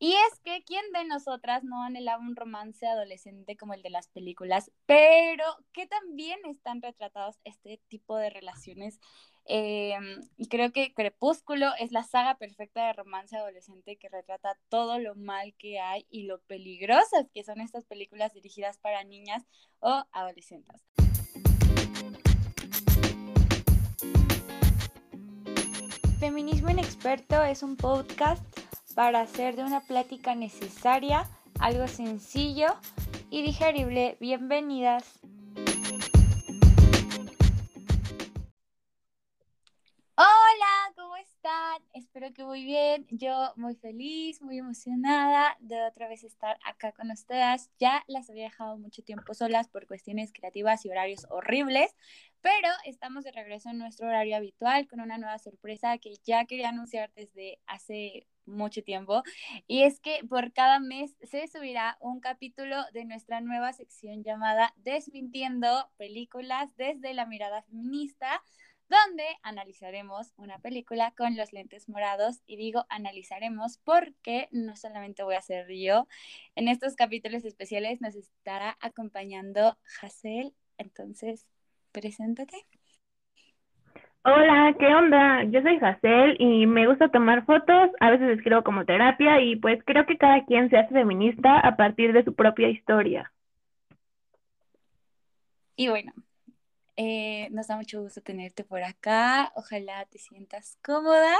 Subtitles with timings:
[0.00, 4.06] Y es que, ¿quién de nosotras no anhelaba un romance adolescente como el de las
[4.06, 4.70] películas?
[4.86, 9.00] Pero que también están retratados este tipo de relaciones.
[9.44, 15.00] Em, y creo que Crepúsculo es la saga perfecta de romance adolescente que retrata todo
[15.00, 19.46] lo mal que hay y lo peligrosas que son estas películas dirigidas para niñas
[19.80, 20.80] o adolescentes.
[26.20, 28.67] Feminismo Inexperto es un podcast
[28.98, 32.66] para hacer de una plática necesaria algo sencillo
[33.30, 34.16] y digerible.
[34.18, 35.20] Bienvenidas.
[40.16, 41.80] Hola, ¿cómo están?
[41.92, 43.06] Espero que muy bien.
[43.12, 47.70] Yo muy feliz, muy emocionada de otra vez estar acá con ustedes.
[47.78, 51.94] Ya las había dejado mucho tiempo solas por cuestiones creativas y horarios horribles,
[52.40, 56.68] pero estamos de regreso en nuestro horario habitual con una nueva sorpresa que ya quería
[56.68, 59.22] anunciar desde hace mucho tiempo.
[59.66, 64.72] Y es que por cada mes se subirá un capítulo de nuestra nueva sección llamada
[64.76, 68.42] Desmintiendo películas desde la mirada feminista
[68.88, 75.34] donde analizaremos una película con los lentes morados y digo analizaremos porque no solamente voy
[75.34, 76.08] a ser yo,
[76.54, 81.46] en estos capítulos especiales nos estará acompañando Hazel, entonces
[81.92, 82.66] preséntate.
[84.24, 85.44] Hola, ¿qué onda?
[85.44, 89.82] Yo soy Hazel y me gusta tomar fotos, a veces escribo como terapia y pues
[89.86, 93.32] creo que cada quien se hace feminista a partir de su propia historia.
[95.76, 96.12] Y bueno,
[96.96, 101.36] eh, nos da mucho gusto tenerte por acá, ojalá te sientas cómoda.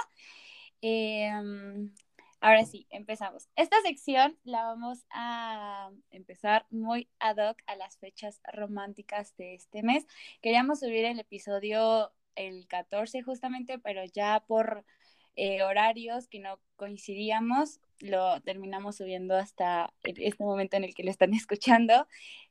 [0.80, 1.90] Em,
[2.40, 3.48] ahora sí, empezamos.
[3.56, 9.82] Esta sección la vamos a empezar muy ad hoc a las fechas románticas de este
[9.82, 10.06] mes.
[10.42, 14.84] Queríamos subir el episodio el 14 justamente, pero ya por
[15.36, 21.10] eh, horarios que no coincidíamos, lo terminamos subiendo hasta este momento en el que lo
[21.10, 22.06] están escuchando.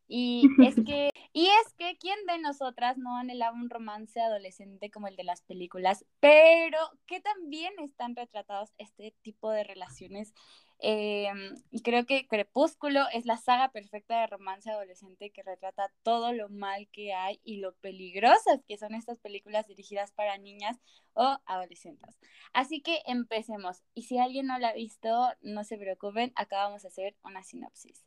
[0.07, 5.07] Y es que, y es que, ¿quién de nosotras no anhelaba un romance adolescente como
[5.07, 6.05] el de las películas?
[6.19, 10.33] Pero que también están retratados este tipo de relaciones
[10.79, 16.33] Em, y creo que Crepúsculo es la saga perfecta de romance adolescente que retrata todo
[16.33, 20.77] lo mal que hay y lo peligrosas que son estas películas dirigidas para niñas
[21.13, 22.19] o adolescentes.
[22.53, 23.81] Así que empecemos.
[23.95, 27.43] Y si alguien no la ha visto, no se preocupen, acá vamos a hacer una
[27.43, 28.05] sinopsis.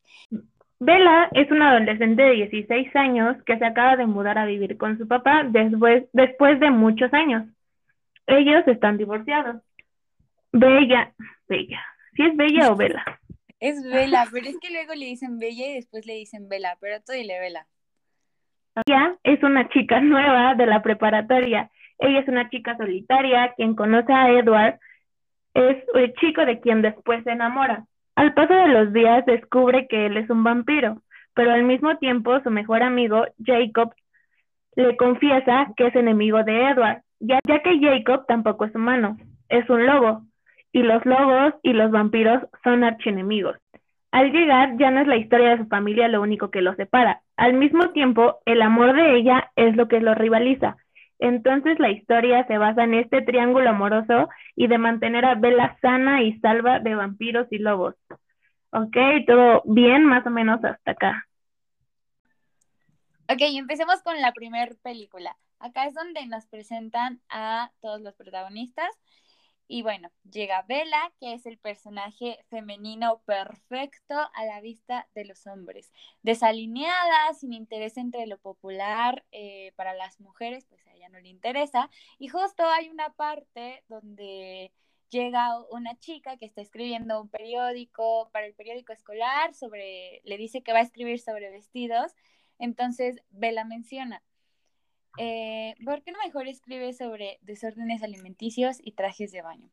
[0.81, 4.97] Bella es una adolescente de 16 años que se acaba de mudar a vivir con
[4.97, 7.47] su papá después, después de muchos años.
[8.27, 9.63] Ellos están divorciados.
[10.53, 11.13] Bella,
[11.49, 11.85] Bella,
[12.17, 13.05] ¿Si es Bella o Vela?
[13.61, 16.97] Es Vela, pero es que luego le dicen Bella y después le dicen Vela, pero
[17.03, 17.67] tú dile Vela.
[18.87, 21.71] Ella es una chica nueva de la preparatoria.
[21.99, 24.81] Ella es una chica solitaria, quien conoce a Edward,
[25.53, 27.85] es el chico de quien después se enamora.
[28.21, 31.01] Al paso de los días descubre que él es un vampiro,
[31.33, 33.95] pero al mismo tiempo su mejor amigo, Jacob,
[34.77, 39.17] le confiesa que es enemigo de Edward, ya, que Jacob tampoco es humano,
[39.49, 40.21] es un lobo,
[40.71, 43.57] y los lobos y los vampiros son archienemigos.
[44.11, 47.23] Al llegar ya no es la historia de su familia lo único que los separa.
[47.39, 50.77] Al mismo tiempo, el amor de ella es lo que los rivaliza.
[51.21, 56.23] Entonces la historia se basa en este triángulo amoroso y de mantener a Bella sana
[56.23, 57.95] y salva de vampiros y lobos.
[58.71, 61.27] Ok, todo bien más o menos hasta acá.
[63.29, 65.37] Ok, empecemos con la primera película.
[65.59, 68.89] Acá es donde nos presentan a todos los protagonistas.
[69.73, 75.47] Y bueno, llega Bella, que es el personaje femenino perfecto a la vista de los
[75.47, 75.93] hombres.
[76.23, 81.29] Desalineada, sin interés entre lo popular eh, para las mujeres, pues a ella no le
[81.29, 81.89] interesa.
[82.19, 84.73] Y justo hay una parte donde
[85.09, 90.65] llega una chica que está escribiendo un periódico para el periódico escolar sobre, le dice
[90.65, 92.17] que va a escribir sobre vestidos.
[92.59, 94.21] Entonces Bella menciona,
[95.19, 99.69] eh, ¿por qué no mejor escribe sobre desórdenes alimenticios y trajes de baño?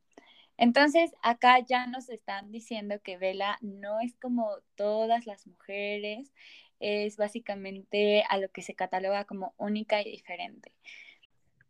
[0.58, 6.34] Entonces, acá ya nos están diciendo que Vela no es como todas las mujeres,
[6.80, 10.72] es básicamente a lo que se cataloga como única y diferente.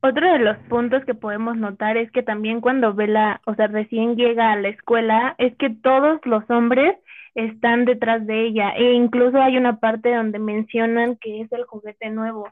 [0.01, 4.15] Otro de los puntos que podemos notar es que también cuando Vela, o sea, recién
[4.15, 6.95] llega a la escuela, es que todos los hombres
[7.35, 12.09] están detrás de ella e incluso hay una parte donde mencionan que es el juguete
[12.09, 12.47] nuevo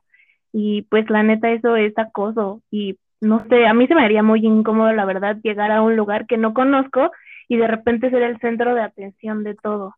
[0.57, 4.23] y pues la neta eso es acoso y no sé, a mí se me haría
[4.23, 7.11] muy incómodo la verdad llegar a un lugar que no conozco
[7.49, 9.95] y de repente ser el centro de atención de todo.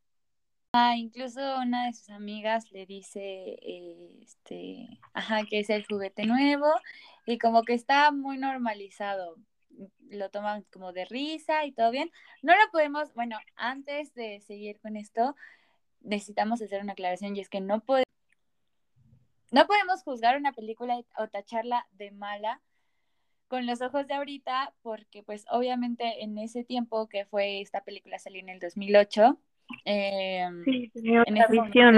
[0.73, 3.21] Ah, incluso una de sus amigas le dice,
[3.61, 6.67] eh, este, ajá, que es el juguete nuevo
[7.25, 9.35] y como que está muy normalizado.
[10.09, 12.11] lo toman como de risa y todo bien.
[12.41, 15.35] No lo podemos, bueno, antes de seguir con esto,
[16.01, 18.06] necesitamos hacer una aclaración y es que no podemos,
[19.51, 22.61] no podemos juzgar una película o tacharla de mala
[23.47, 28.19] con los ojos de ahorita, porque pues obviamente en ese tiempo que fue esta película
[28.19, 29.39] salió en el 2008,
[29.85, 31.95] eh, sí, otra visión,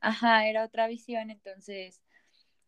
[0.00, 2.02] ajá, era otra visión, entonces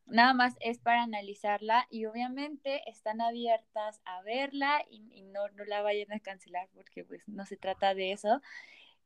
[0.07, 5.83] nada más es para analizarla y obviamente están abiertas a verla y, no, no, la
[5.83, 8.41] vayan a cancelar porque pues no se trata de eso,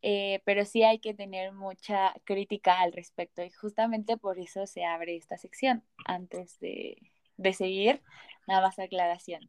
[0.03, 4.85] eh, pero sí hay que tener mucha crítica al respecto y justamente por eso se
[4.85, 6.99] abre esta sección antes de,
[7.37, 8.03] de seguir,
[8.47, 9.49] nada más aclaración.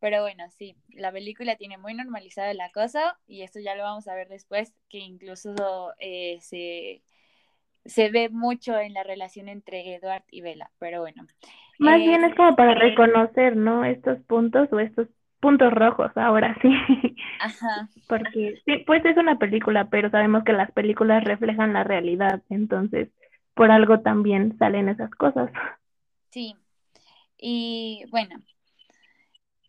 [0.00, 4.08] Pero bueno, sí, la película tiene muy normalizado el acoso y esto ya lo vamos
[4.08, 7.02] a ver después, que incluso eh, se
[7.84, 11.26] se ve mucho en la relación entre Edward y Bella, pero bueno.
[11.78, 13.84] Más bien es como para reconocer, ¿no?
[13.84, 15.08] Estos puntos o estos
[15.42, 16.70] puntos rojos, ahora sí.
[17.40, 17.88] Ajá.
[18.08, 23.08] Porque sí, pues es una película, pero sabemos que las películas reflejan la realidad, entonces
[23.54, 25.50] por algo también salen esas cosas.
[26.30, 26.54] Sí.
[27.36, 28.40] Y bueno,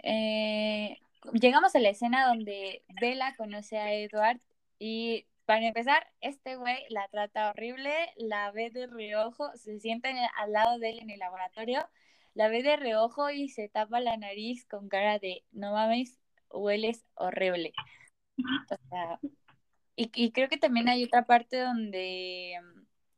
[0.04, 1.00] eh,
[1.34, 4.40] llegamos a la escena donde Bella conoce a Edward
[4.78, 10.52] y para empezar, este güey la trata horrible, la ve de reojo, se sienta al
[10.54, 11.90] lado de él en el laboratorio,
[12.34, 16.20] la ve de reojo y se tapa la nariz con cara de, no mames,
[16.50, 17.74] hueles horrible.
[18.72, 19.20] O sea,
[19.96, 22.60] y, creo que también hay otra parte donde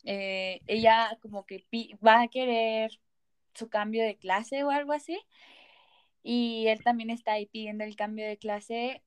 [0.04, 1.66] eh, ella como que
[2.06, 3.00] va a querer
[3.54, 5.20] su cambio de clase o algo así.
[6.24, 9.04] Y él también está ahí pidiendo el cambio de clase.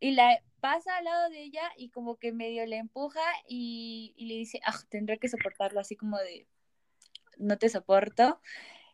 [0.00, 4.34] Y la, pasa al lado de ella y como que medio le empuja y, le
[4.34, 6.46] dice, ah, tendré que soportarlo, así como de,
[7.38, 8.40] no te soporto.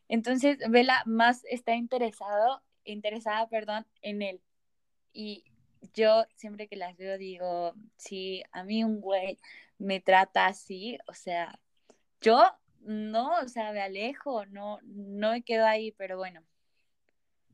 [0.09, 4.41] Entonces, Vela más está interesado, interesada, perdón, en él.
[5.13, 5.45] Y
[5.95, 9.39] yo siempre que las veo digo, si a mí un güey
[9.79, 11.59] me trata así, o sea,
[12.21, 12.43] yo
[12.81, 16.43] no, o sea, me alejo, no, no me quedo ahí, pero bueno,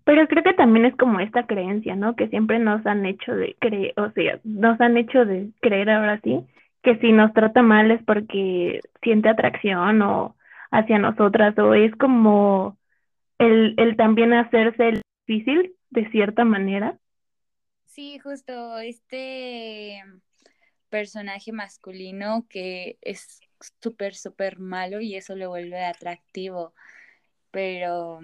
[0.05, 2.17] pero creo que también es como esta creencia, ¿no?
[2.17, 6.21] Que siempre nos han hecho de creer, o sea, nos han hecho de creer ahora
[6.25, 6.41] sí,
[6.83, 10.35] que si nos trata mal es porque siente atracción o
[10.73, 12.79] hacia nosotras, o es como
[13.39, 16.99] el, el también hacerse difícil de cierta manera.
[17.85, 20.03] Sí, justo este
[20.89, 23.41] personaje masculino que es
[23.81, 26.75] súper, súper malo y eso le vuelve atractivo,
[27.51, 28.21] pero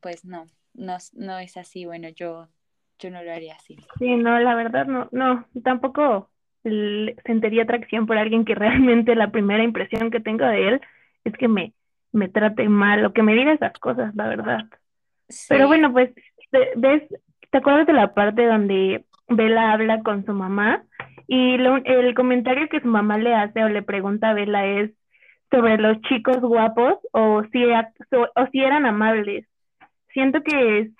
[0.00, 2.48] pues no, no, no es así, bueno, yo,
[2.98, 3.76] yo no lo haría así.
[3.98, 6.30] Sí, no, la verdad no, no, tampoco
[6.62, 10.80] sentiría atracción por alguien que realmente la primera impresión que tengo de él
[11.28, 11.72] es que me,
[12.12, 14.64] me trate mal o que me diga esas cosas, la verdad.
[15.48, 16.10] Pero bueno, pues,
[16.76, 17.02] ¿ves?
[17.50, 20.82] ¿Te acuerdas de la parte donde Bella habla con su mamá?
[21.26, 24.90] Y el comentario que su mamá le hace o le pregunta a Bella es
[25.50, 29.46] sobre los chicos guapos o si, o si eran amables
[30.18, 30.90] siento que es,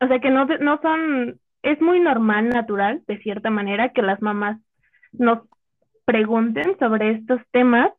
[0.00, 4.20] o sea, que no, no son, es muy normal, natural, de cierta manera, que las
[4.20, 4.58] mamás
[5.12, 5.40] nos
[6.04, 7.92] pregunten sobre estos temas,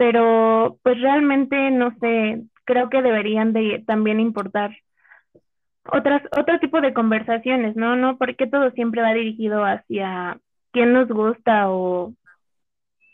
[0.00, 4.70] pero pues realmente, no sé, creo que deberían de también importar
[5.84, 7.96] otras, otro tipo de conversaciones, ¿no?
[7.96, 10.40] No, porque todo siempre va dirigido hacia
[10.72, 12.14] quién nos gusta o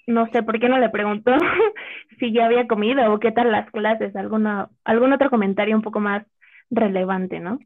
[0.07, 1.33] no sé, ¿por qué no le preguntó
[2.21, 4.15] si ya había comido o qué tal las clases?
[4.15, 6.25] Alguna, algún otro comentario un poco más
[6.71, 7.59] relevante, ¿no?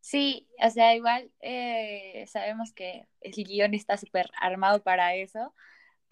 [0.00, 5.54] Sí, o sea, igual eh, sabemos que el guion está súper armado para eso,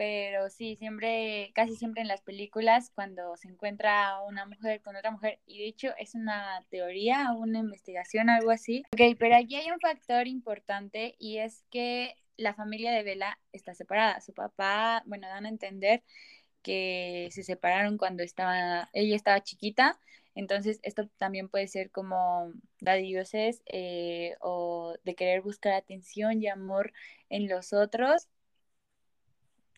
[0.00, 5.10] pero sí, siempre, casi siempre en las películas, cuando se encuentra una mujer con otra
[5.10, 8.82] mujer, y de hecho es una teoría, una investigación, algo así.
[8.94, 13.74] Ok, pero aquí hay un factor importante y es que la familia de Bella está
[13.74, 14.22] separada.
[14.22, 16.02] Su papá, bueno, dan a entender
[16.62, 20.00] que se separaron cuando estaba, ella estaba chiquita
[20.34, 26.92] entonces, esto también puede ser como dadioses eh, o de querer buscar atención y amor
[27.28, 28.28] en los otros.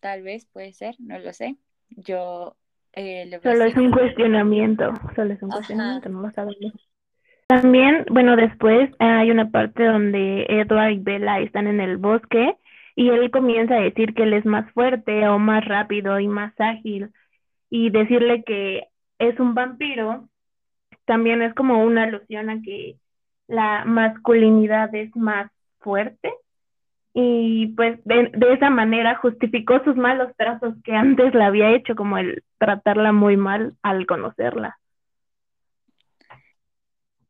[0.03, 1.55] Tal vez puede ser, no lo sé.
[1.91, 2.57] Yo
[2.93, 6.73] eh, Solo es un cuestionamiento, solo es un cuestionamiento, no lo sabemos.
[7.47, 12.57] También, bueno, después hay una parte donde Edward y Bella están en el bosque
[12.97, 16.53] y él comienza a decir que él es más fuerte o más rápido y más
[16.59, 17.13] ágil
[17.71, 18.89] y decirle que
[19.21, 20.29] es un vampiro
[21.05, 22.97] también es como una alusión a que
[23.47, 26.33] la masculinidad es más fuerte
[27.15, 32.17] y pues de, esa manera justificó sus malos tratos que antes la había hecho, como
[32.17, 34.79] el tratarla muy mal al conocerla.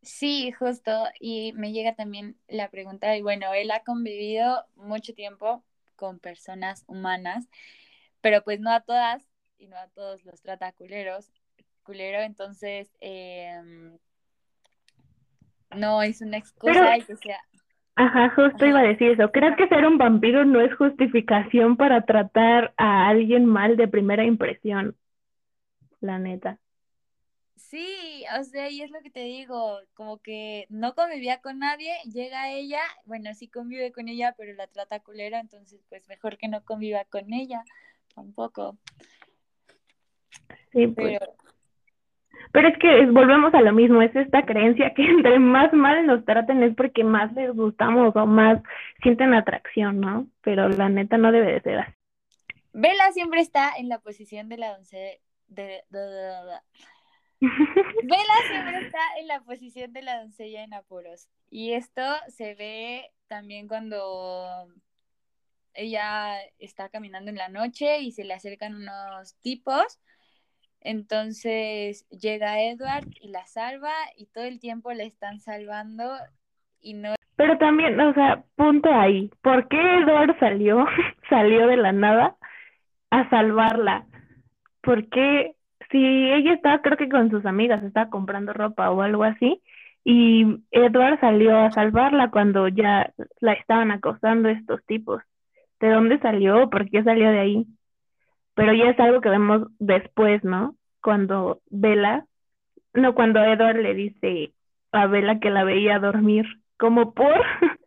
[0.03, 5.65] Sí, justo, y me llega también la pregunta, y bueno, él ha convivido mucho tiempo
[5.97, 7.49] con personas humanas,
[8.21, 9.25] pero pues no a todas
[9.59, 11.33] y no a todos los trata culeros,
[11.85, 13.97] culero, entonces em,
[15.77, 17.41] no es una excusa y que sea...
[17.95, 19.31] Ajá, justo iba a decir eso.
[19.31, 24.25] ¿Crees que ser un vampiro no es justificación para tratar a alguien mal de primera
[24.25, 24.97] impresión?
[26.01, 26.59] La neta.
[27.57, 31.93] Sí, o sea, y es lo que te digo, como que no convivía con nadie,
[32.13, 36.49] llega ella, bueno, sí convive con ella, pero la trata culera, entonces pues mejor que
[36.49, 37.65] no conviva con ella,
[38.15, 38.77] tampoco.
[40.73, 41.19] Sí, pues.
[41.19, 41.35] Pero,
[42.51, 46.25] pero es que volvemos a lo mismo, es esta creencia que entre más mal nos
[46.25, 48.61] traten es porque más les gustamos o más
[49.03, 50.27] sienten atracción, ¿no?
[50.43, 51.93] Pero la neta no debe de ser así.
[52.73, 55.19] Vela siempre está en la posición de la doncella.
[55.49, 55.85] De,
[57.41, 61.29] Vela siempre está en la posición de la doncella en apuros.
[61.51, 64.69] Y esto se ve también cuando
[65.75, 69.99] ella está caminando en la noche y se le acercan unos tipos
[70.85, 76.13] entonces llega Edward y la salva y todo el tiempo le están salvando
[76.81, 77.15] y no...
[77.37, 79.31] Pero también, o sea, punto ahí.
[79.43, 80.85] ¿Por qué Edward salió,
[81.29, 82.37] salió de la nada
[83.11, 84.07] a salvarla?
[84.83, 85.55] Porque
[85.91, 89.63] si ella estaba, creo que con sus amigas, estaba comprando ropa o algo así,
[90.05, 95.23] y Edward salió a salvarla cuando ya la estaban acosando estos tipos.
[95.81, 96.71] ¿De dónde salió?
[96.71, 97.67] ¿Por qué salió de ahí?
[98.55, 100.77] Pero ya es algo que vemos después, ¿no?
[101.03, 102.27] Cuando Vela,
[102.95, 104.55] no, cuando Edward le dice
[104.93, 106.45] a Vela que la veía dormir,
[106.77, 107.33] como por...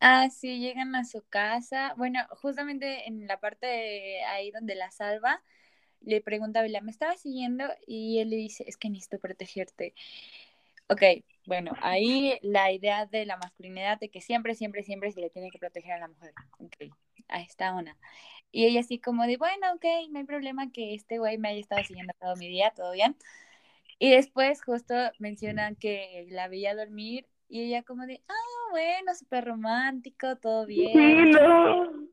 [0.00, 1.94] ah, sí, llegan a su casa.
[1.96, 5.42] Bueno, justamente en la parte ahí donde la salva,
[6.00, 7.64] le pregunta a Vela, ¿me estaba siguiendo?
[7.86, 9.94] Y él le dice, es que necesito protegerte.
[10.88, 11.02] Ok,
[11.46, 15.50] bueno, ahí la idea de la masculinidad de que siempre, siempre, siempre se le tiene
[15.50, 16.34] que proteger a la mujer.
[16.58, 16.92] Ok,
[17.28, 17.96] ahí está una.
[18.52, 21.60] Y ella así como de, bueno, ok, no hay problema que este güey me haya
[21.60, 23.16] estado siguiendo todo mi día, todo bien.
[23.98, 29.44] Y después justo mencionan que la veía dormir y ella como de, ah, bueno, súper
[29.44, 30.92] romántico, todo bien.
[30.92, 32.10] Sí, no.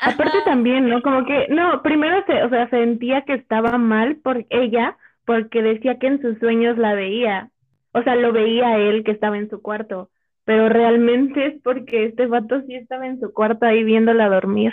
[0.00, 1.02] Aparte también, ¿no?
[1.02, 5.98] Como que, no, primero se, o sea, sentía que estaba mal por ella, porque decía
[5.98, 7.50] que en sus sueños la veía.
[7.92, 10.10] O sea, lo veía él que estaba en su cuarto.
[10.44, 14.72] Pero realmente es porque este vato sí estaba en su cuarto ahí viéndola dormir.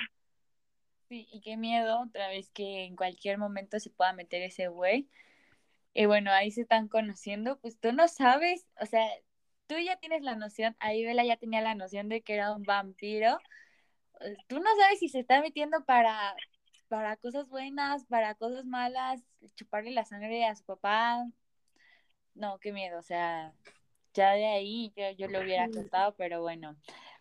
[1.15, 5.07] Sí, y qué miedo otra vez que en cualquier momento se pueda meter ese güey.
[5.93, 9.07] Y bueno, ahí se están conociendo, pues tú no sabes, o sea,
[9.65, 12.63] tú ya tienes la noción, ahí Vela ya tenía la noción de que era un
[12.63, 13.37] vampiro.
[14.47, 16.35] Tú no sabes si se está metiendo para,
[16.89, 19.23] para cosas buenas, para cosas malas,
[19.55, 21.25] chuparle la sangre a su papá.
[22.33, 23.53] No, qué miedo, o sea,
[24.13, 26.75] ya de ahí yo, yo lo hubiera contado, pero bueno.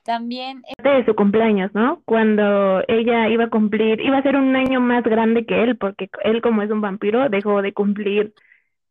[0.05, 0.63] También...
[0.83, 2.03] De su cumpleaños, ¿no?
[2.05, 6.11] Cuando ella iba a cumplir, iba a ser un año más grande que él, porque
[6.25, 8.35] él como es un vampiro, dejó de cumplir,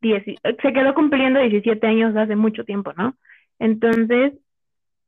[0.02, 3.16] se quedó cumpliendo 17 años hace mucho tiempo, ¿no?
[3.60, 4.34] Entonces,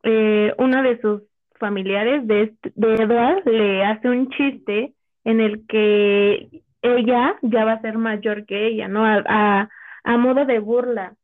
[0.04, 1.24] eh, uno de sus
[1.60, 4.94] familiares de, de Edward le hace un chiste
[5.24, 9.06] en el que ella ya va a ser mayor que ella, ¿no?
[9.06, 9.70] A,
[10.04, 11.16] a, modo de burla.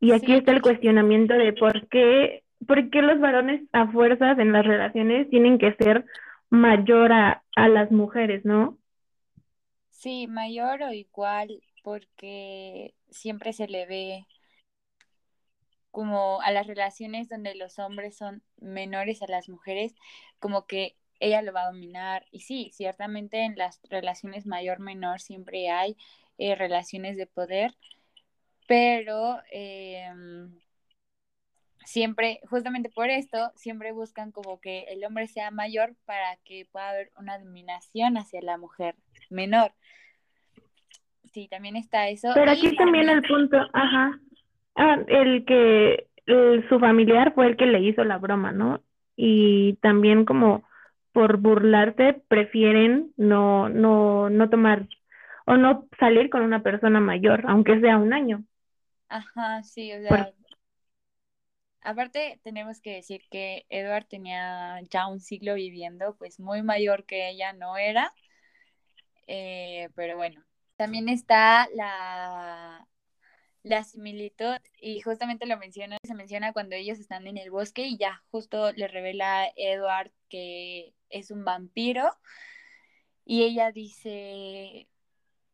[0.00, 4.52] Y aquí está el cuestionamiento de por qué ¿por qué los varones a fuerzas en
[4.52, 6.04] las relaciones tienen que ser
[6.50, 8.78] mayor a, a las mujeres, no?
[9.90, 14.26] Sí, mayor o igual, porque siempre se le ve
[15.92, 19.94] como a las relaciones donde los hombres son menores a las mujeres,
[20.40, 22.26] como que ella lo va a dominar.
[22.32, 25.96] Y sí, ciertamente en las relaciones mayor-menor siempre hay
[26.38, 27.74] eh, relaciones de poder,
[28.66, 30.08] pero eh,
[31.84, 36.90] siempre, justamente por esto, siempre buscan como que el hombre sea mayor para que pueda
[36.90, 38.94] haber una dominación hacia la mujer
[39.30, 39.72] menor.
[41.32, 42.30] Sí, también está eso.
[42.34, 44.20] Pero aquí también el punto, ajá,
[44.76, 46.06] ah, el que
[46.68, 48.82] su familiar fue el que le hizo la broma, ¿no?
[49.16, 50.62] Y también como
[51.12, 54.86] por burlarse prefieren no, no, no tomar
[55.46, 58.44] o no salir con una persona mayor, aunque sea un año.
[59.08, 60.32] Ajá, sí, o sea,
[61.82, 67.28] Aparte, tenemos que decir que Edward tenía ya un siglo viviendo, pues muy mayor que
[67.30, 68.14] ella no era.
[69.26, 70.44] Eh, pero bueno,
[70.76, 72.86] también está la,
[73.62, 77.96] la similitud, y justamente lo menciona, se menciona cuando ellos están en el bosque y
[77.98, 82.10] ya justo le revela a Edward que es un vampiro.
[83.24, 84.88] Y ella dice,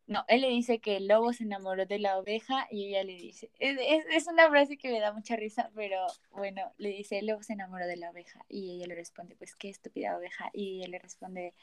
[0.09, 3.13] no, él le dice que el lobo se enamoró de la oveja y ella le
[3.13, 3.77] dice, es,
[4.11, 7.53] es, una frase que me da mucha risa, pero bueno, le dice, el lobo se
[7.53, 10.99] enamoró de la oveja y ella le responde, pues qué estúpida oveja y él le
[10.99, 11.53] responde,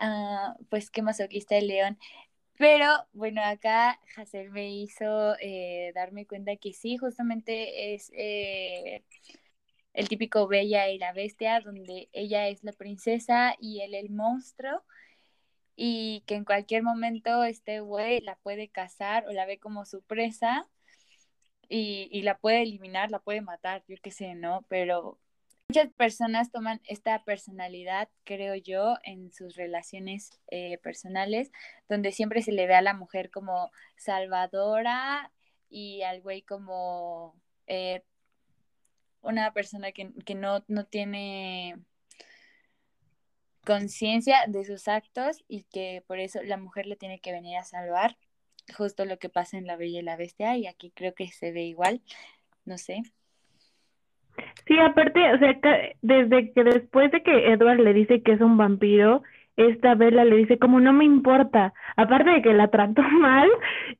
[0.00, 1.98] ah, pues qué masoquista el león.
[2.58, 9.04] Pero bueno, acá Hazel me hizo eh, darme cuenta que sí, justamente es eh,
[9.94, 14.82] el típico Bella y la Bestia, donde ella es la princesa y él el monstruo
[15.76, 20.02] y que en cualquier momento este güey la puede cazar o la ve como su
[20.02, 20.66] presa
[21.68, 24.64] y, y la puede eliminar, la puede matar, yo qué sé, ¿no?
[24.68, 25.18] Pero
[25.68, 31.50] muchas personas toman esta personalidad, creo yo, en sus relaciones eh, personales,
[31.88, 35.32] donde siempre se le ve a la mujer como salvadora
[35.68, 37.34] y al güey como
[37.66, 38.02] eh,
[39.22, 41.76] una persona que, que no, no tiene
[43.66, 47.64] conciencia de sus actos y que por eso la mujer le tiene que venir a
[47.64, 48.16] salvar,
[48.76, 51.52] justo lo que pasa en La Bella y la Bestia, y aquí creo que se
[51.52, 52.00] ve igual,
[52.64, 53.02] no sé.
[54.66, 55.58] Sí, aparte, o sea,
[56.02, 59.22] desde que después de que Edward le dice que es un vampiro,
[59.56, 63.48] esta Bella le dice como no me importa, aparte de que la trató mal,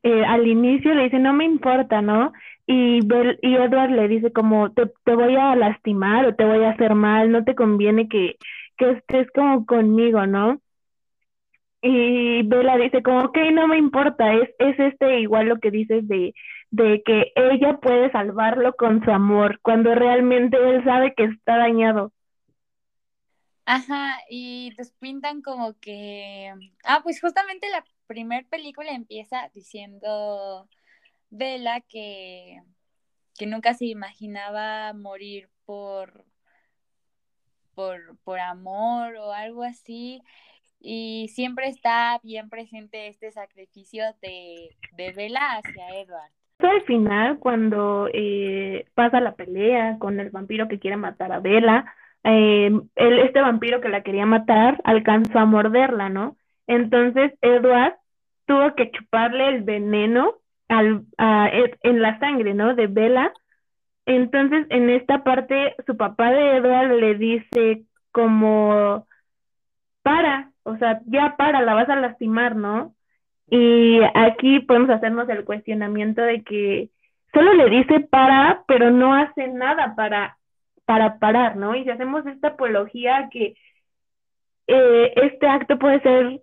[0.03, 2.31] eh, al inicio le dice no me importa, ¿no?
[2.67, 6.71] Y, y Edward le dice como te, te voy a lastimar o te voy a
[6.71, 8.35] hacer mal, no te conviene que,
[8.77, 10.61] que estés como conmigo, ¿no?
[11.81, 16.07] Y Bella dice como, ok, no me importa, es, es este igual lo que dices
[16.07, 16.33] de,
[16.71, 22.11] de que ella puede salvarlo con su amor, cuando realmente él sabe que está dañado.
[23.65, 26.53] Ajá, y nos pintan como que,
[26.85, 30.69] ah, pues justamente la primer película empieza diciendo
[31.29, 32.61] Bella que,
[33.37, 36.25] que nunca se imaginaba morir por
[37.77, 40.23] por, por amor o algo así.
[40.79, 46.31] Y siempre está bien presente este sacrificio de, de Bella hacia Edward.
[46.57, 51.85] Al final, cuando eh, pasa la pelea con el vampiro que quiere matar a Bella,
[52.23, 56.35] eh, este vampiro que la quería matar alcanzó a morderla, ¿no?
[56.65, 57.95] Entonces Edward
[58.47, 60.33] tuvo que chuparle el veneno
[60.67, 62.73] al, a, en la sangre, ¿no?
[62.73, 63.31] De Bella
[64.07, 69.05] entonces, en esta parte, su papá de Edward le dice como,
[70.01, 72.95] para, o sea, ya para, la vas a lastimar, ¿no?
[73.49, 76.89] Y aquí podemos hacernos el cuestionamiento de que
[77.33, 80.37] solo le dice para, pero no hace nada para,
[80.85, 81.75] para parar, ¿no?
[81.75, 83.55] Y si hacemos esta apología que
[84.67, 86.41] eh, este acto puede ser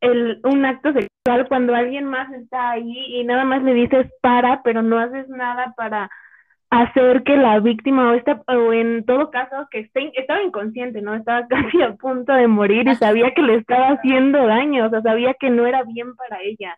[0.00, 4.62] el, un acto sexual cuando alguien más está ahí y nada más le dices para,
[4.62, 6.10] pero no haces nada para
[6.72, 11.14] hacer que la víctima o, esta, o en todo caso que esté, estaba inconsciente, ¿no?
[11.14, 15.02] Estaba casi a punto de morir y sabía que le estaba haciendo daño, o sea,
[15.02, 16.76] sabía que no era bien para ella.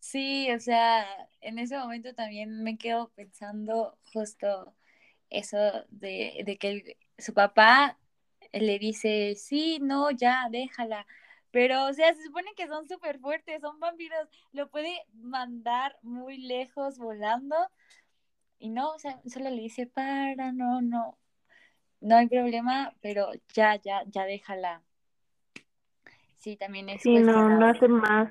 [0.00, 1.04] Sí, o sea,
[1.40, 4.74] en ese momento también me quedo pensando justo
[5.30, 5.58] eso
[5.90, 7.98] de, de que su papá
[8.52, 11.06] le dice, sí, no, ya, déjala.
[11.50, 16.38] Pero, o sea, se supone que son súper fuertes, son vampiros, lo puede mandar muy
[16.38, 17.56] lejos volando,
[18.58, 21.18] y no, o sea, solo le dice, para, no, no,
[22.00, 24.82] no hay problema, pero ya, ya, ya déjala.
[26.38, 27.02] Sí, también es.
[27.02, 28.30] Sí, no, no hace más.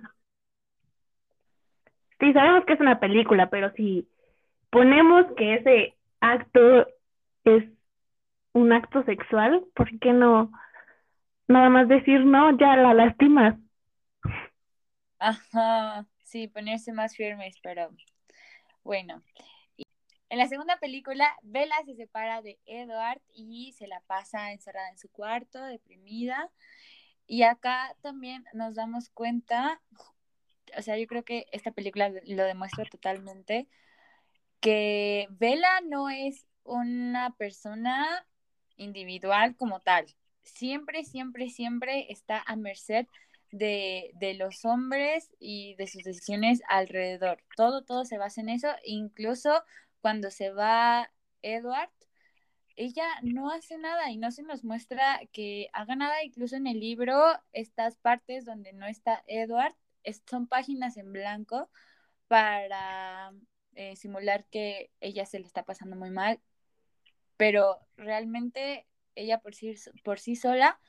[2.19, 4.07] Sí, sabemos que es una película, pero si
[4.69, 6.87] ponemos que ese acto
[7.43, 7.63] es
[8.53, 10.51] un acto sexual, ¿por qué no
[11.47, 13.55] nada más decir no, ya la lastimas?
[15.19, 17.89] Ajá, sí, ponerse más firmes, pero
[18.83, 19.21] bueno.
[20.29, 24.97] En la segunda película, Bella se separa de Edward y se la pasa encerrada en
[24.97, 26.51] su cuarto, deprimida.
[27.27, 29.81] Y acá también nos damos cuenta,
[30.77, 33.67] o sea, yo creo que esta película lo demuestra totalmente,
[34.59, 38.27] que Bella no es una persona
[38.77, 40.05] individual como tal.
[40.43, 43.07] Siempre, siempre, siempre está a merced
[43.51, 47.43] de, de, los hombres y de sus decisiones alrededor.
[47.55, 49.63] Todo, todo se basa en eso, incluso
[50.05, 51.89] cuando se va Edward,
[52.75, 56.79] ella no hace nada y no se nos muestra que haga nada, incluso en el
[56.79, 57.19] libro,
[57.53, 59.73] estas partes donde no está Edward,
[60.29, 61.71] son páginas en blanco
[62.27, 63.33] para
[63.73, 66.39] eh, simular que ella se le está pasando muy mal,
[67.35, 70.79] pero realmente ella por sí, por sí sola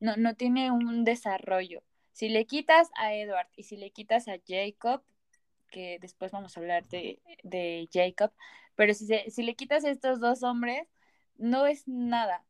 [0.00, 1.84] no, no tiene un desarrollo.
[2.10, 5.04] Si le quitas a Edward y si le quitas a Jacob,
[5.70, 8.32] que después vamos a hablar de, de Jacob,
[8.74, 10.86] pero si, si le quitas a estos dos hombres,
[11.38, 12.42] no es nada.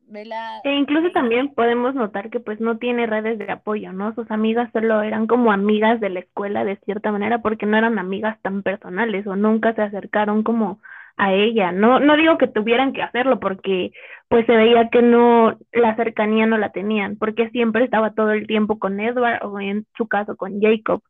[0.00, 0.60] Bella...
[0.64, 4.14] E incluso también podemos notar que pues no tiene redes de apoyo, ¿no?
[4.14, 7.98] Sus amigas solo eran como amigas de la escuela de cierta manera porque no eran
[7.98, 10.80] amigas tan personales o nunca se acercaron como
[11.16, 11.70] a ella.
[11.72, 13.92] No, no digo que tuvieran que hacerlo porque
[14.28, 18.46] pues se veía que no, la cercanía no la tenían, porque siempre estaba todo el
[18.46, 21.02] tiempo con Edward o en su caso con Jacob.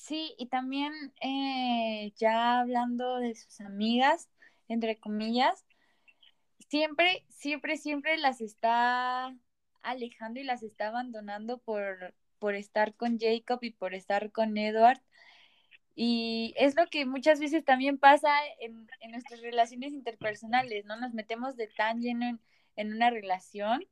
[0.00, 4.28] Sí, y también eh, ya hablando de sus amigas,
[4.68, 5.64] entre comillas,
[6.70, 9.36] siempre, siempre, siempre las está
[9.82, 15.00] alejando y las está abandonando por, por estar con Jacob y por estar con Edward.
[15.94, 20.96] Y es lo que muchas veces también pasa en, nuestras relaciones interpersonales, ¿no?
[20.96, 22.40] Nos metemos de tan lleno en,
[22.76, 23.84] en una relación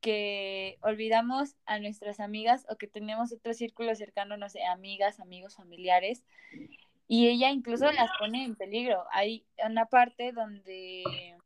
[0.00, 5.56] que olvidamos a nuestras amigas o que tenemos otro círculo cercano, no sé, amigas, amigos,
[5.56, 6.24] familiares,
[7.06, 9.04] y ella incluso las pone en peligro.
[9.12, 11.36] Hay una parte donde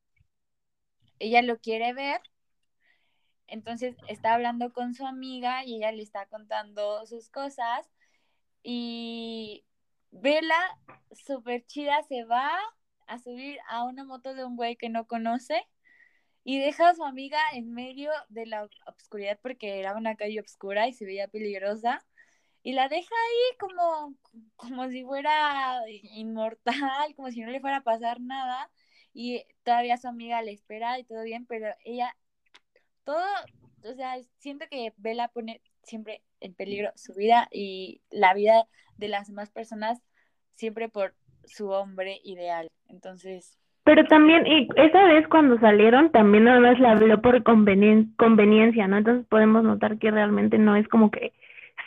[1.18, 2.20] ella lo quiere ver,
[3.46, 7.86] entonces está hablando con su amiga y ella le está contando sus cosas
[8.62, 9.64] y
[10.10, 10.78] Vela,
[11.10, 12.50] súper chida, se va
[13.06, 15.66] a subir a una moto de un güey que no conoce
[16.44, 20.86] y deja a su amiga en medio de la oscuridad porque era una calle oscura
[20.86, 22.04] y se veía peligrosa
[22.62, 24.14] y la deja ahí como,
[24.56, 28.70] como si fuera inmortal, como si no le fuera a pasar nada
[29.14, 32.16] y todavía su amiga le espera y todo bien, pero ella,
[33.04, 33.24] todo,
[33.84, 39.08] o sea, siento que Bella pone siempre en peligro su vida y la vida de
[39.08, 40.02] las demás personas
[40.54, 42.70] siempre por su hombre ideal.
[42.88, 43.58] Entonces...
[43.84, 48.96] Pero también, y esa vez cuando salieron, también nada más la habló por conveniencia, ¿no?
[48.96, 51.32] Entonces podemos notar que realmente no es como que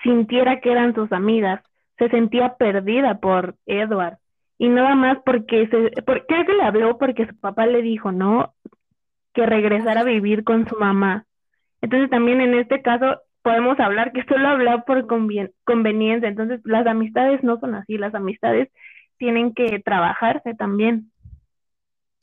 [0.04, 1.62] sintiera que eran sus amigas,
[1.98, 4.20] se sentía perdida por Edward
[4.60, 8.12] y nada más porque se, por, creo que le habló porque su papá le dijo,
[8.12, 8.54] ¿no?
[9.34, 11.26] Que regresara a vivir con su mamá.
[11.82, 16.30] Entonces también en este caso podemos hablar que solo habla por conveniencia.
[16.30, 18.70] Entonces las amistades no son así, las amistades
[19.18, 21.12] tienen que trabajarse también.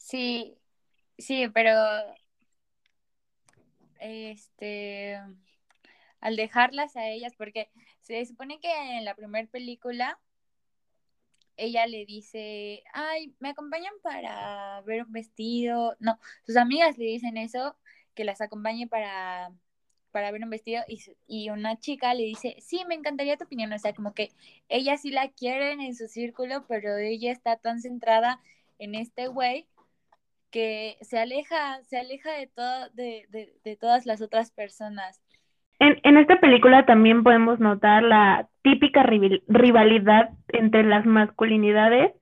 [0.04, 0.58] Sí,
[1.18, 1.72] sí, pero
[4.00, 5.18] este
[6.20, 10.18] al dejarlas a ellas, porque se supone que en la primera película
[11.56, 15.96] ella le dice, ay, ¿me acompañan para ver un vestido?
[16.00, 17.76] No, sus amigas le dicen eso,
[18.14, 19.50] que las acompañe para,
[20.10, 23.72] para ver un vestido y, y una chica le dice, sí, me encantaría tu opinión,
[23.72, 24.32] o sea, como que
[24.68, 28.40] ella sí la quieren en su círculo, pero ella está tan centrada
[28.78, 29.66] en este güey
[30.54, 35.20] que se aleja, se aleja de, todo, de, de, de todas las otras personas.
[35.80, 42.12] En, en esta película también podemos notar la típica rivalidad entre las masculinidades.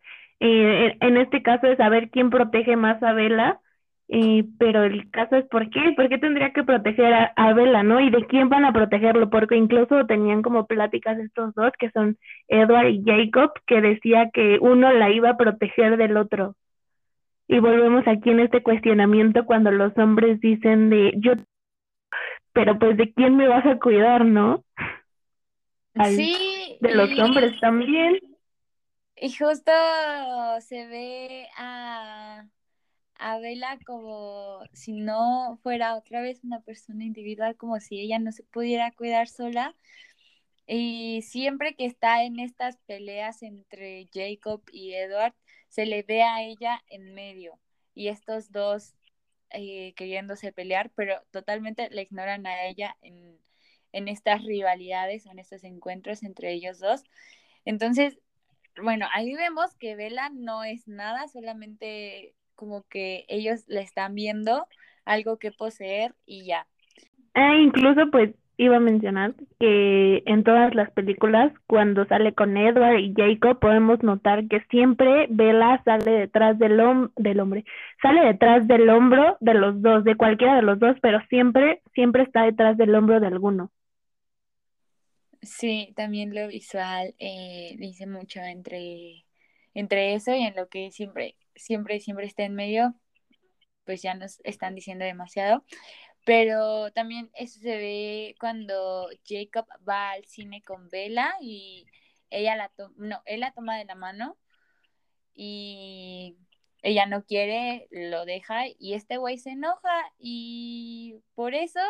[0.40, 3.60] Eh, en este caso es saber quién protege más a Bella,
[4.08, 7.82] eh, pero el caso es por qué, por qué tendría que proteger a, a Bella,
[7.82, 8.00] ¿no?
[8.00, 12.16] Y de quién van a protegerlo, porque incluso tenían como pláticas estos dos, que son
[12.48, 16.56] Edward y Jacob, que decía que uno la iba a proteger del otro.
[17.48, 21.34] Y volvemos aquí en este cuestionamiento cuando los hombres dicen de yo
[22.52, 24.64] pero pues de quién me vas a cuidar, ¿no?
[26.04, 26.78] sí.
[26.80, 28.18] De los hombres también.
[29.16, 29.72] Y justo
[30.60, 32.46] se ve a,
[33.18, 38.32] a Bella como si no fuera otra vez una persona individual, como si ella no
[38.32, 39.74] se pudiera cuidar sola.
[40.66, 45.34] Y siempre que está en estas peleas entre Jacob y Edward,
[45.72, 47.58] se le ve a ella en medio.
[47.94, 48.94] Y estos dos
[49.48, 53.38] eh, queriéndose pelear, pero totalmente la ignoran a ella en,
[53.92, 57.04] en estas rivalidades, en estos encuentros entre ellos dos.
[57.64, 58.18] Entonces,
[58.82, 64.66] bueno, ahí vemos que Vela no es nada, solamente como que ellos le están viendo
[65.06, 66.66] algo que poseer y ya.
[67.32, 72.98] Ah, incluso pues iba a mencionar que en todas las películas, cuando sale con Edward
[72.98, 76.80] y Jacob, podemos notar que siempre Bella sale detrás del,
[77.16, 77.64] del hombre,
[78.00, 82.22] sale detrás del hombro de los dos, de cualquiera de los dos, pero siempre, siempre
[82.22, 83.70] está detrás del hombro de alguno.
[85.42, 89.24] Sí, también lo visual eh, dice mucho entre,
[89.74, 92.94] entre eso y en lo que siempre, siempre, siempre está en medio,
[93.84, 95.64] pues ya nos están diciendo demasiado.
[96.24, 101.86] Pero también eso se ve cuando Jacob va al cine con Bella y
[102.30, 104.38] ella la toma, no, él la toma de la mano
[105.34, 106.36] y
[106.82, 111.80] ella no quiere, lo deja y este güey se enoja y por eso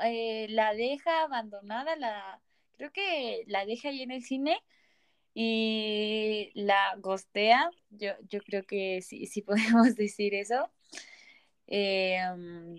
[0.00, 2.40] eh, la deja abandonada, la
[2.76, 4.58] creo que la deja ahí en el cine
[5.34, 10.70] y la gostea, yo, yo creo que sí, sí podemos decir eso.
[11.66, 12.76] em,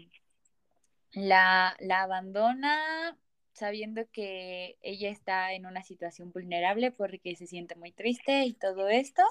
[1.13, 3.17] la, la abandona
[3.54, 8.89] sabiendo que ella está en una situación vulnerable porque se siente muy triste y todo
[8.89, 9.23] esto.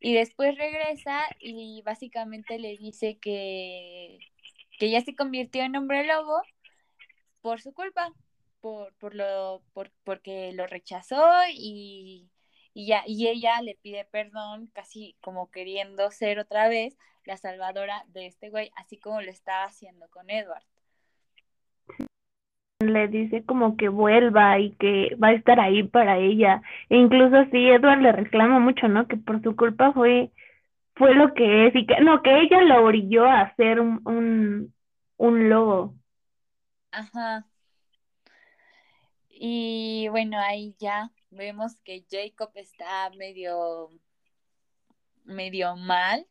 [0.00, 4.18] Y después regresa y básicamente le dice que,
[4.78, 6.42] que ya se convirtió en hombre lobo
[7.42, 8.12] por su culpa,
[8.60, 11.16] por, por lo, por, porque lo rechazó
[11.52, 12.30] y,
[12.74, 18.04] y, ya, y ella le pide perdón, casi como queriendo ser otra vez la salvadora
[18.08, 20.64] de este güey, así como lo estaba haciendo con Edward
[22.80, 26.62] le dice como que vuelva y que va a estar ahí para ella.
[26.88, 29.08] E incluso así Edward le reclama mucho, ¿no?
[29.08, 30.32] Que por su culpa fue,
[30.96, 34.74] fue lo que es y que no, que ella lo orilló a ser un, un,
[35.16, 35.94] un lobo.
[36.92, 37.44] Ajá.
[39.28, 43.90] Y bueno, ahí ya vemos que Jacob está medio,
[45.24, 46.26] medio mal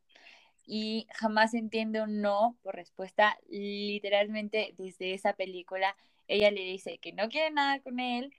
[0.66, 3.38] y jamás entiende un no por respuesta.
[3.50, 5.96] Literalmente desde esa película
[6.28, 8.34] ella le dice que no quiere nada con él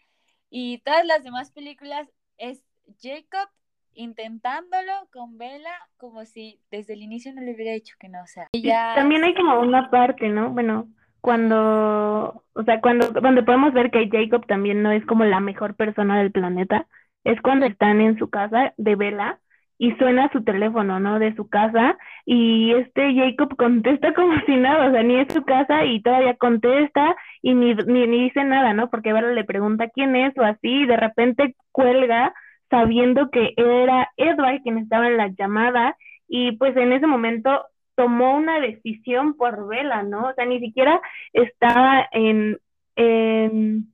[0.50, 2.08] y todas las demás películas
[2.38, 2.62] es
[3.00, 3.48] Jacob
[3.94, 8.26] intentándolo con Bella como si desde el inicio no le hubiera dicho que no, o
[8.26, 8.48] sea,
[8.94, 10.50] También hay como una parte, ¿no?
[10.50, 10.88] Bueno,
[11.20, 15.74] cuando, o sea, cuando, cuando podemos ver que Jacob también no es como la mejor
[15.74, 16.86] persona del planeta,
[17.24, 19.40] es cuando están en su casa de Bella
[19.78, 21.18] y suena su teléfono, ¿no?
[21.18, 25.44] De su casa y este Jacob contesta como si nada, o sea, ni es su
[25.44, 28.90] casa y todavía contesta y ni, ni, dice nada, ¿no?
[28.90, 32.32] Porque Vero le pregunta quién es o así y de repente cuelga
[32.70, 35.96] sabiendo que era Edward quien estaba en la llamada
[36.28, 37.64] y pues en ese momento
[37.96, 40.28] tomó una decisión por Vela, ¿no?
[40.28, 41.00] O sea, ni siquiera
[41.32, 42.58] estaba en,
[42.96, 43.92] en,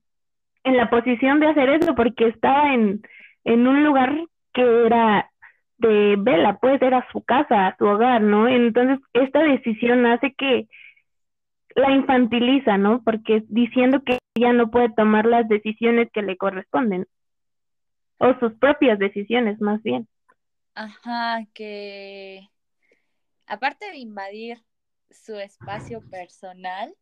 [0.65, 3.03] en la posición de hacer eso porque estaba en,
[3.45, 4.15] en un lugar
[4.53, 5.30] que era
[5.81, 8.49] de Vela, pues era su casa, su hogar, ¿no?
[8.49, 10.69] Entonces, esta decisión hace que
[11.75, 13.03] la infantiliza, ¿no?
[13.03, 17.07] Porque diciendo que ella no puede tomar las decisiones que le corresponden,
[18.19, 20.07] o sus propias decisiones, más bien.
[20.75, 22.49] Ajá, que
[23.47, 24.63] aparte de invadir
[25.11, 26.95] su espacio personal,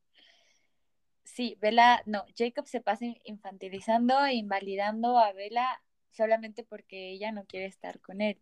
[1.24, 7.44] sí, Vela, no, Jacob se pasa infantilizando e invalidando a Vela solamente porque ella no
[7.44, 8.38] quiere estar con él.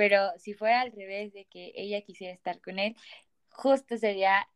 [0.00, 2.96] Pero si fuera al revés de que ella quisiera estar con él,
[3.50, 4.48] justo sería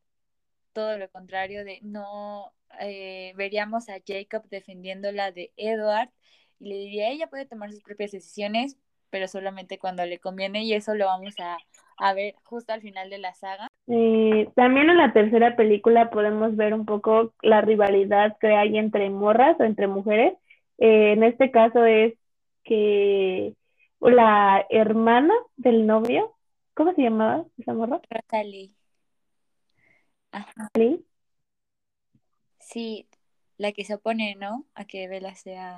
[0.72, 6.08] todo lo contrario de no eh, veríamos a Jacob defendiéndola de Edward
[6.58, 8.78] y le diría ella puede tomar sus propias decisiones
[9.10, 13.18] pero solamente cuando le conviene y eso lo vamos a, ver justo al final de
[13.18, 13.66] la saga.
[13.86, 19.60] También en la tercera película podemos ver un poco la rivalidad que hay entre morras
[19.60, 20.32] o entre mujeres.
[20.78, 22.14] Eh, en este caso es
[22.64, 23.52] que
[24.10, 26.34] la hermana del novio,
[26.74, 28.00] ¿cómo se llamaba esa morra?
[28.10, 28.70] Rosalie.
[30.32, 30.68] Ajá.
[32.58, 33.06] Sí,
[33.56, 34.64] la que se opone, ¿no?
[34.74, 35.76] A que Bella sea.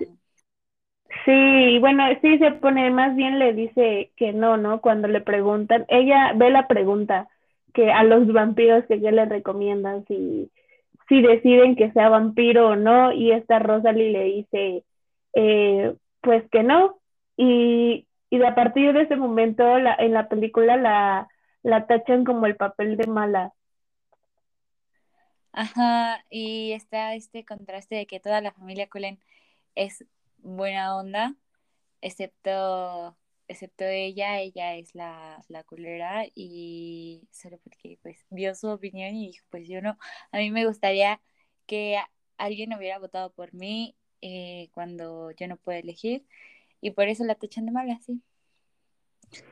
[1.25, 4.81] Sí, bueno, sí se pone, más bien le dice que no, ¿no?
[4.81, 7.29] Cuando le preguntan, ella, Bella pregunta
[7.75, 10.51] que a los vampiros que qué le recomiendan, si,
[11.09, 14.85] si deciden que sea vampiro o no, y esta Rosalie le dice,
[15.35, 16.99] eh, pues que no,
[17.37, 21.29] y y a partir de ese momento la, en la película la,
[21.63, 23.53] la tachan como el papel de mala.
[25.53, 29.21] Ajá, y está este contraste de que toda la familia Cullen
[29.75, 30.05] es
[30.39, 31.35] buena onda,
[32.03, 39.15] excepto, excepto ella, ella es la, la culera y solo porque pues vio su opinión
[39.17, 39.99] y dijo, pues yo no,
[40.33, 41.21] a mí me gustaría
[41.67, 41.99] que
[42.39, 46.27] alguien hubiera votado por mí eh, cuando yo no puedo elegir
[46.81, 48.21] y por eso la tachan de mala, sí.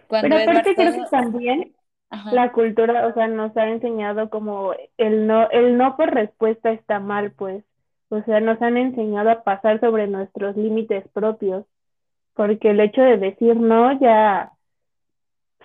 [0.08, 1.74] Pero aparte creo que también
[2.32, 7.00] la cultura, o sea, nos ha enseñado como el no, el no por respuesta está
[7.00, 7.64] mal, pues.
[8.08, 11.64] O sea, nos han enseñado a pasar sobre nuestros límites propios,
[12.34, 14.52] porque el hecho de decir no ya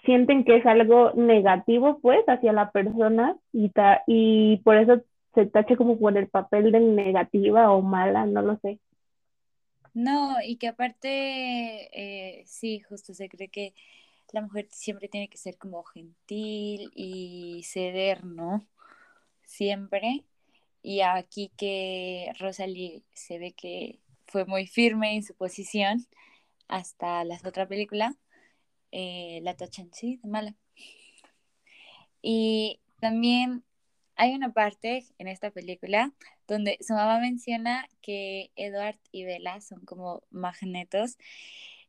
[0.03, 5.01] sienten que es algo negativo, pues, hacia la persona y, ta y por eso
[5.35, 8.79] se tache como por el papel de negativa o mala, no lo sé.
[9.93, 11.09] No, y que aparte,
[12.39, 13.73] eh, sí, justo se cree que
[14.31, 18.67] la mujer siempre tiene que ser como gentil y ceder, ¿no?
[19.45, 20.23] Siempre.
[20.83, 26.07] Y aquí que Rosalie se ve que fue muy firme en su posición
[26.67, 28.15] hasta la otra película,
[28.91, 30.55] eh, la tachan de mala.
[32.21, 33.63] Y también
[34.19, 36.11] hay una parte en esta película
[36.45, 41.17] donde su mamá menciona que Edward y Bella son como magnetos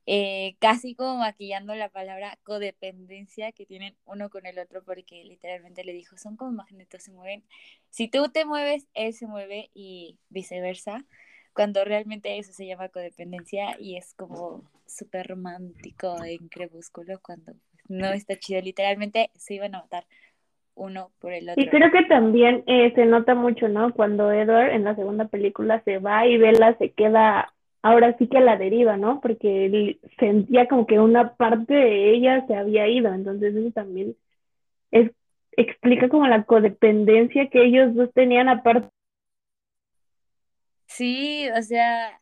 [0.07, 5.85] eh, casi como maquillando la palabra codependencia que tienen uno con el otro, porque literalmente
[5.85, 7.45] le dijo, son como magnetos, se mueven.
[7.91, 11.05] Si tú te mueves, él se mueve y viceversa,
[11.53, 17.55] cuando realmente eso se llama codependencia y es como súper romántico en Crepúsculo, cuando
[17.89, 20.07] no está chido, literalmente se iban a matar
[20.81, 21.63] uno por el otro.
[21.63, 23.93] Y creo que también eh, se nota mucho, ¿no?
[23.93, 28.39] Cuando Edward en la segunda película se va y Bella se queda ahora sí que
[28.39, 29.21] a la deriva, ¿no?
[29.21, 34.17] Porque él sentía como que una parte de ella se había ido, entonces eso también
[34.91, 35.11] es,
[35.53, 38.89] explica como la codependencia que ellos dos tenían aparte.
[40.87, 42.21] Sí, o sea,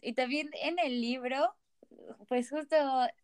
[0.00, 1.54] y también en el libro,
[2.28, 2.76] pues justo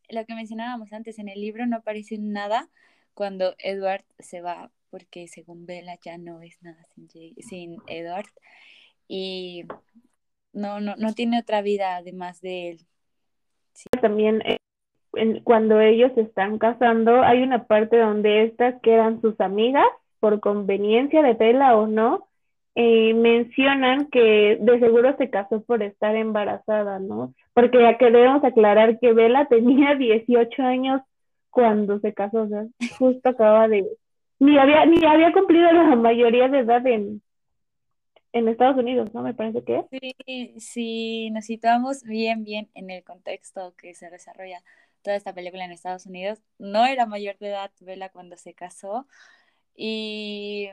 [0.09, 2.69] lo que mencionábamos antes, en el libro no aparece nada
[3.21, 7.07] cuando Edward se va, porque según Bella ya no es nada sin,
[7.43, 8.25] sin Edward.
[9.09, 9.65] Y
[10.55, 12.79] no, no, no tiene otra vida además de él.
[14.01, 14.57] También eh,
[15.45, 19.85] cuando ellos se están casando, hay una parte donde estas que eran sus amigas,
[20.19, 22.27] por conveniencia de Bella o no,
[22.75, 27.35] eh, mencionan que de seguro se casó por estar embarazada, ¿no?
[27.53, 31.03] Porque ya queremos aclarar que Bella tenía 18 años
[31.51, 32.67] cuando se casó, o sea,
[32.99, 33.87] justo acaba de...
[34.39, 37.21] Ni había, ni había cumplido la mayoría de edad en,
[38.33, 39.23] en Estados Unidos, ¿no?
[39.23, 39.85] Me parece que.
[39.91, 44.63] Sí, sí, nos situamos bien, bien en el contexto que se desarrolla
[45.03, 46.41] toda esta película en Estados Unidos.
[46.59, 49.07] No era mayor de edad Bella cuando se casó
[49.75, 50.69] y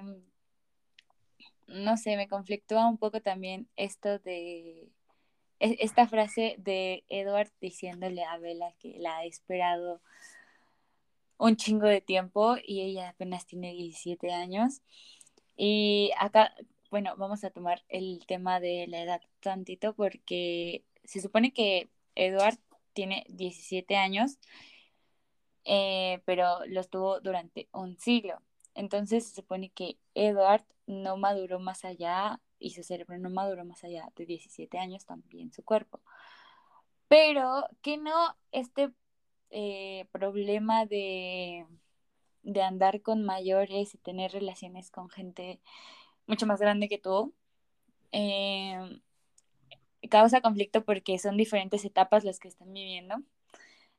[1.68, 4.90] no sé, me conflictúa un poco también esto de
[5.60, 10.02] e, esta frase de Edward diciéndole a Bella que la ha esperado
[11.38, 14.82] un chingo de tiempo y ella apenas tiene 17 años.
[15.56, 16.54] Y acá
[16.90, 22.58] bueno, vamos a tomar el tema de la edad tantito porque se supone que Edward
[22.94, 24.38] tiene 17 años,
[25.66, 28.42] eh, pero los tuvo durante un siglo.
[28.74, 33.84] Entonces se supone que Edward no maduró más allá y su cerebro no maduró más
[33.84, 36.02] allá de 17 años, también su cuerpo.
[37.08, 38.92] Pero que no este
[39.50, 41.66] eh, problema de,
[42.44, 45.60] de andar con mayores y tener relaciones con gente
[46.28, 47.34] mucho más grande que tú,
[48.12, 49.02] eh,
[50.10, 53.18] causa conflicto porque son diferentes etapas las que están viviendo.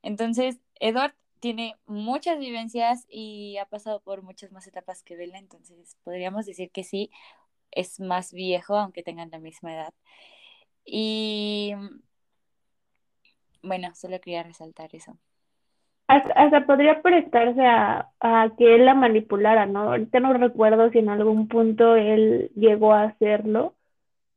[0.03, 5.97] Entonces, Edward tiene muchas vivencias y ha pasado por muchas más etapas que Bella, entonces
[6.05, 7.11] podríamos decir que sí,
[7.71, 9.95] es más viejo, aunque tengan la misma edad.
[10.85, 11.75] Y
[13.63, 15.19] bueno, solo quería resaltar eso
[16.09, 18.09] hasta, podría prestarse a,
[18.57, 19.91] que él la manipulara, ¿no?
[19.91, 23.75] Ahorita no recuerdo si en algún punto él llegó a hacerlo,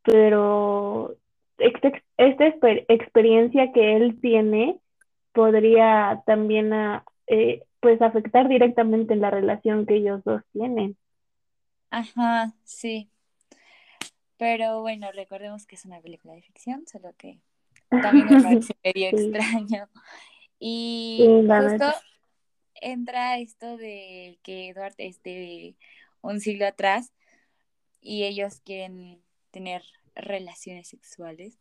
[0.04, 1.16] pero
[1.58, 4.80] esta, experiencia que él tiene
[5.32, 6.74] podría también
[7.28, 10.98] eh, pues afectar directamente en la relación que ellos dos tienen.
[11.90, 13.10] Ajá, sí.
[14.38, 17.40] Pero bueno, recordemos que es una película de ficción, solo que
[17.90, 19.88] también me parece medio extraño
[20.63, 21.91] y justo
[22.76, 25.76] entra esto de que Edward es de
[26.21, 27.12] un siglo atrás
[28.00, 29.82] y ellos quieren tener
[30.13, 31.58] relaciones sexuales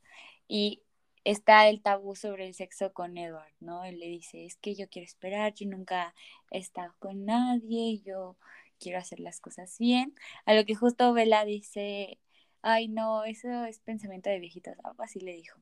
[0.49, 0.83] y
[1.25, 3.85] está el tabú sobre el sexo con Edward, ¿no?
[3.85, 6.15] Él le dice, es que yo quiero esperar, yo nunca
[6.51, 8.37] he estado con nadie, yo
[8.79, 10.15] quiero hacer las cosas bien.
[10.45, 12.19] A lo que justo Bella dice,
[12.61, 15.59] ay no, eso es pensamiento de viejitos, algo así le dijo.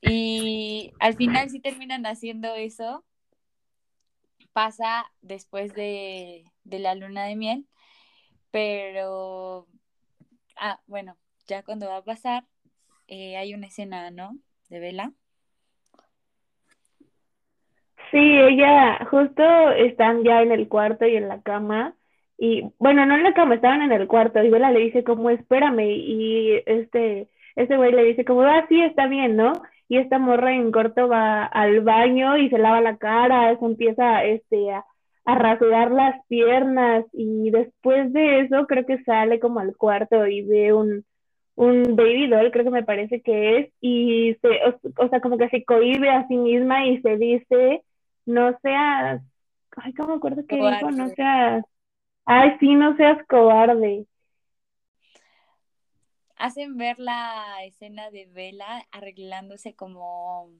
[0.00, 3.04] Y al final sí terminan haciendo eso.
[4.52, 7.66] Pasa después de, la luna de miel,
[8.50, 9.66] pero,
[10.56, 12.44] ah, bueno, ya cuando va a pasar,
[13.06, 14.36] eh, hay una escena, ¿no?
[14.70, 15.12] De Vela.
[18.10, 21.94] Sí, ella justo están ya en el cuarto y en la cama.
[22.38, 24.42] Y bueno, no en la cama, estaban en el cuarto.
[24.42, 25.80] Y Vela le dice como, espérame.
[25.80, 29.52] Y este, este güey le dice como, ah, sí, está bien, ¿no?
[29.88, 34.24] Y esta morra en corto va al baño y se lava la cara, se empieza
[34.24, 34.84] este, a,
[35.24, 40.42] a rasurar las piernas y después de eso creo que sale como al cuarto y
[40.42, 41.04] ve un,
[41.54, 44.48] un baby doll, creo que me parece que es, y se,
[44.98, 47.82] o, sea, como que se cohibe a sí misma y se dice,
[48.26, 49.22] no seas,
[49.76, 50.90] ay, ¿cómo me acuerdo que dijo?
[50.90, 51.64] No seas,
[52.24, 54.06] ay, sí, no seas cobarde
[56.36, 60.50] hacen ver la escena de Vela arreglándose como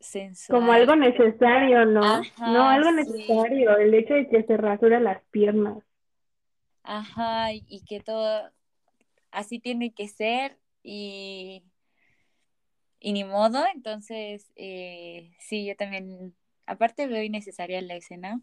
[0.00, 0.60] sensual.
[0.60, 2.22] Como algo necesario, ¿no?
[2.38, 5.78] no, algo necesario, el hecho de que se rasura las piernas.
[6.84, 8.50] Ajá, y que todo
[9.30, 11.62] así tiene que ser y
[13.02, 16.36] y ni modo, entonces eh, sí, yo también,
[16.66, 18.40] aparte veo innecesaria la escena,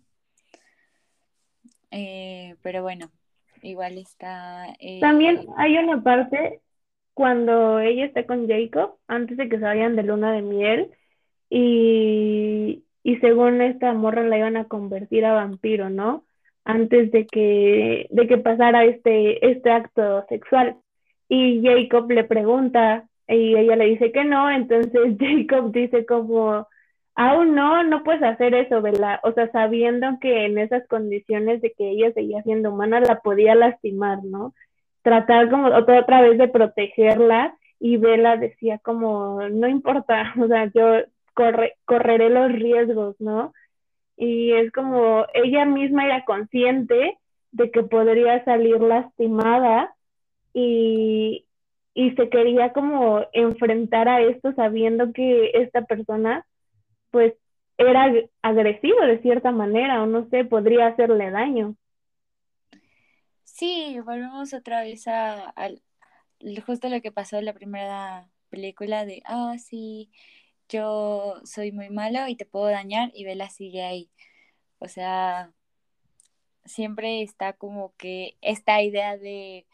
[1.92, 3.10] eh, pero bueno,
[3.62, 4.68] igual está...
[4.80, 6.62] Eh, También hay una parte
[7.14, 10.92] cuando ella está con Jacob, antes de que se vayan de luna de miel,
[11.50, 16.26] y, y según esta morra la iban a convertir a vampiro, ¿no?
[16.64, 20.78] Antes de que, de que pasara este, este acto sexual.
[21.28, 26.68] Y Jacob le pregunta y ella le dice que no, entonces Jacob dice como,
[27.20, 29.20] aún no, no puedes hacer eso, ¿verdad?
[29.24, 33.56] O sea, sabiendo que en esas condiciones de que ella seguía siendo humana, la podía
[33.56, 34.54] lastimar, ¿no?
[35.02, 40.72] Tratar como otra, otra vez de protegerla y Bella decía como, no importa, o sea,
[40.74, 41.04] yo
[41.34, 43.52] corre, correré los riesgos, ¿no?
[44.16, 47.18] Y es como, ella misma era consciente
[47.52, 49.94] de que podría salir lastimada
[50.54, 51.46] y,
[51.94, 56.46] y se quería como enfrentar a esto sabiendo que esta persona
[57.12, 57.34] pues
[57.78, 61.76] era agresivo de cierta manera o no sé, podría hacerle daño.
[63.44, 65.54] Sí, volvemos otra vez a,
[66.66, 70.12] justo lo que pasó en la primera película de, ah, sí,
[70.70, 74.10] yo soy muy malo y te puedo dañar y Bella sigue ahí.
[74.80, 75.52] O sea,
[76.66, 79.66] siempre está como que esta idea de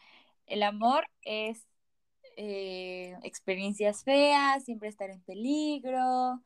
[0.46, 1.66] el amor es
[2.36, 6.42] eh, experiencias feas, siempre estar en peligro,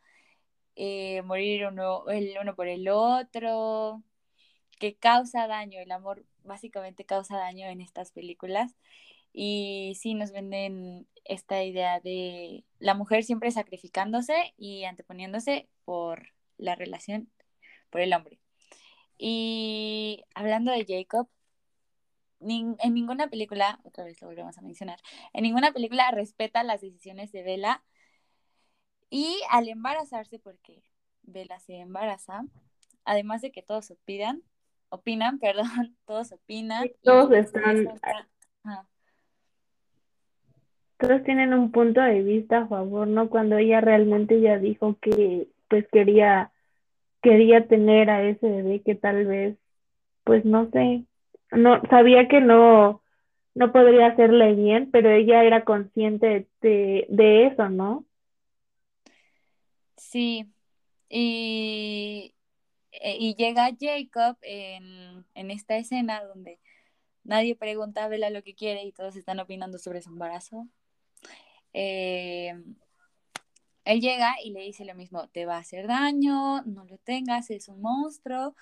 [0.82, 4.02] eh, morir uno, el uno por el otro,
[4.78, 8.74] que causa daño, el amor básicamente causa daño en estas películas.
[9.34, 16.76] Y sí nos venden esta idea de la mujer siempre sacrificándose y anteponiéndose por la
[16.76, 17.30] relación,
[17.90, 18.40] por el hombre.
[19.18, 21.28] Y hablando de Jacob,
[22.40, 24.98] en ninguna película, otra vez lo volvemos a mencionar,
[25.34, 27.82] en ninguna película respeta las decisiones de Bella
[29.10, 30.82] y al embarazarse, porque
[31.22, 32.44] Bella se embaraza,
[33.04, 34.42] además de que todos opinan,
[34.88, 36.88] opinan, perdón, todos opinan.
[37.02, 37.88] todos están...
[40.98, 43.30] Todos tienen un punto de vista a favor, ¿no?
[43.30, 46.52] Cuando ella realmente ya dijo que pues quería
[47.22, 49.56] quería tener a ese bebé que tal vez
[50.24, 51.04] pues no sé,
[51.52, 53.00] no sabía que no
[53.54, 58.04] no podría hacerle bien, pero ella era consciente de, de eso, ¿no?
[60.00, 60.50] Sí,
[61.10, 62.34] y,
[62.92, 66.58] eh, y llega Jacob en, en, esta escena donde
[67.24, 70.68] nadie pregunta a Bella lo que quiere y todos están opinando sobre su embarazo.
[71.74, 72.54] Eh,
[73.84, 77.50] él llega y le dice lo mismo, te va a hacer daño, no lo tengas,
[77.50, 78.56] es un monstruo.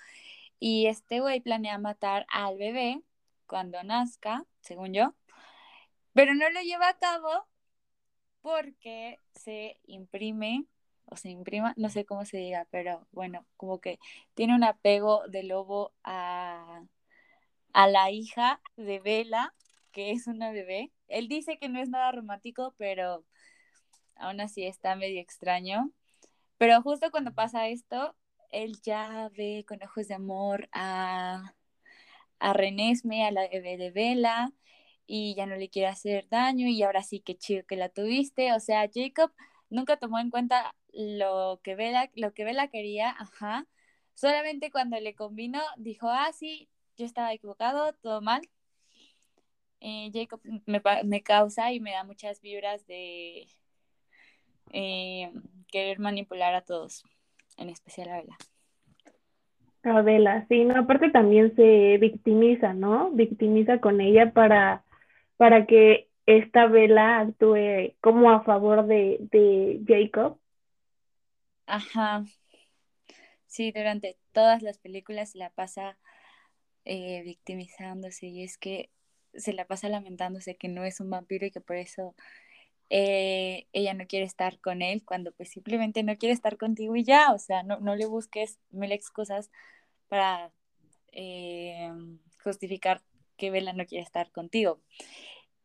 [0.59, 3.01] Y este güey planea matar al bebé
[3.47, 5.15] cuando nazca, según yo,
[6.13, 7.47] pero no lo lleva a cabo
[8.41, 10.65] porque se imprime
[11.09, 13.99] o se imprima, no sé cómo se diga, pero bueno, como que
[14.35, 16.83] tiene un apego de lobo a,
[17.73, 19.53] a la hija de Bella,
[19.91, 20.91] que es una bebé.
[21.07, 23.25] Él dice que no es nada romántico, pero
[24.15, 25.91] aún así está medio extraño.
[26.57, 28.15] Pero justo cuando pasa esto,
[28.51, 31.53] él ya ve con ojos de amor a,
[32.39, 34.51] a Renesme, a la bebé de Bella,
[35.07, 38.53] y ya no le quiere hacer daño, y ahora sí que chido que la tuviste.
[38.53, 39.31] O sea, Jacob
[39.69, 43.65] nunca tomó en cuenta lo que Bella, lo que Bella quería, ajá.
[44.13, 48.41] Solamente cuando le combinó, dijo, ah, sí, yo estaba equivocado, todo mal.
[49.79, 53.47] Eh, Jacob me, me, causa y me da muchas vibras de
[54.71, 55.31] eh,
[55.71, 57.05] querer manipular a todos,
[57.57, 58.37] en especial a Bella.
[59.83, 63.11] A Bella, sí, no, aparte también se victimiza, ¿no?
[63.11, 64.83] Victimiza con ella para,
[65.37, 70.39] para que esta Bella actúe como a favor de, de Jacob
[71.65, 72.25] Ajá.
[73.47, 75.97] Sí, durante todas las películas se la pasa
[76.85, 78.91] eh, victimizándose y es que
[79.33, 82.15] se la pasa lamentándose que no es un vampiro y que por eso
[82.89, 87.03] eh, ella no quiere estar con él cuando pues simplemente no quiere estar contigo y
[87.03, 89.51] ya, o sea, no, no le busques mil excusas
[90.07, 90.51] para
[91.11, 91.91] eh,
[92.43, 93.01] justificar
[93.37, 94.79] que Bella no quiere estar contigo.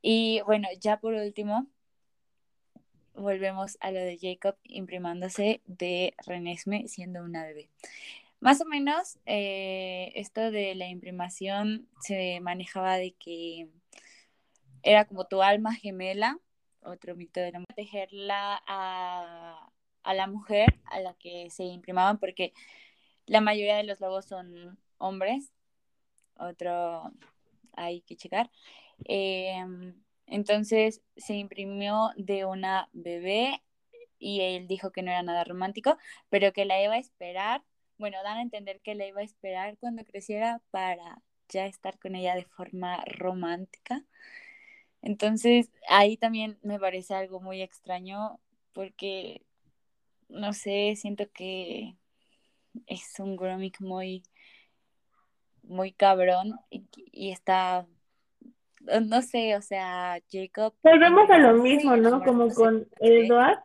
[0.07, 1.67] Y bueno, ya por último,
[3.15, 7.71] volvemos a lo de Jacob imprimándose de Renesme siendo una bebé.
[8.39, 13.71] Más o menos, eh, esto de la imprimación se manejaba de que
[14.83, 16.39] era como tu alma gemela,
[16.83, 19.71] otro mito de la protegerla a,
[20.03, 22.53] a la mujer a la que se imprimaban, porque
[23.25, 25.51] la mayoría de los lobos son hombres,
[26.37, 27.11] otro
[27.73, 28.51] hay que checar.
[29.07, 29.65] Eh,
[30.27, 33.63] entonces se imprimió de una bebé
[34.19, 35.99] y él dijo que no era nada romántico,
[36.31, 37.63] pero que la iba a esperar,
[37.99, 42.15] bueno, dan a entender que la iba a esperar cuando creciera para ya estar con
[42.15, 44.05] ella de forma romántica.
[45.03, 48.41] Entonces, ahí también me parece algo muy extraño
[48.73, 49.43] porque,
[50.29, 51.97] no sé, siento que
[52.87, 54.25] es un Gromik muy,
[55.63, 57.87] muy cabrón y, está,
[59.03, 60.75] no sé, o sea, Jacob.
[60.83, 62.23] Volvemos a lo mismo, ¿no?
[62.23, 63.59] Como con Edward.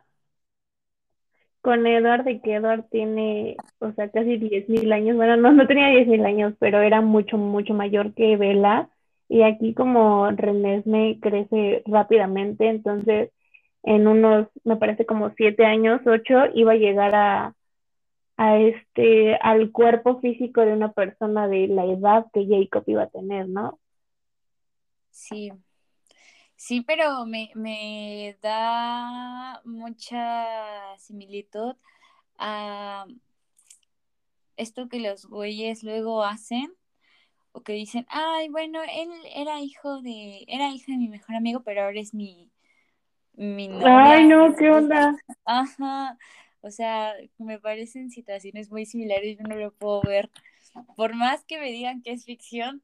[1.60, 5.16] Con Edward, de que Edward tiene, o sea, casi 10.000 años.
[5.16, 8.88] Bueno, no, no tenía 10.000 años, pero era mucho, mucho mayor que Bella.
[9.28, 13.30] Y aquí como Renesme crece rápidamente, entonces
[13.82, 17.54] en unos, me parece como siete años, ocho, iba a llegar a,
[18.36, 23.10] a este, al cuerpo físico de una persona de la edad que Jacob iba a
[23.10, 23.78] tener, ¿no?
[25.10, 25.52] Sí,
[26.56, 31.74] sí, pero me, me da mucha similitud
[32.38, 33.06] a
[34.56, 36.72] esto que los güeyes luego hacen
[37.52, 41.62] o que dicen, ay, bueno, él era hijo de, era hijo de mi mejor amigo,
[41.64, 42.50] pero ahora es mi,
[43.34, 44.12] mi novia.
[44.12, 45.16] Ay, no, ¿qué onda?
[45.44, 46.16] Ajá,
[46.60, 50.30] o sea, me parecen situaciones muy similares, yo no lo puedo ver.
[50.96, 52.82] Por más que me digan que es ficción,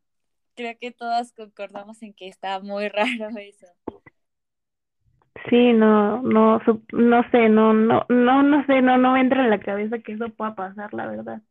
[0.57, 3.67] creo que todas concordamos en que está muy raro eso.
[5.49, 6.61] Sí, no, no,
[6.93, 10.29] no sé, no, no, no, no sé, no, no entra en la cabeza que eso
[10.31, 11.43] pueda pasar, la verdad.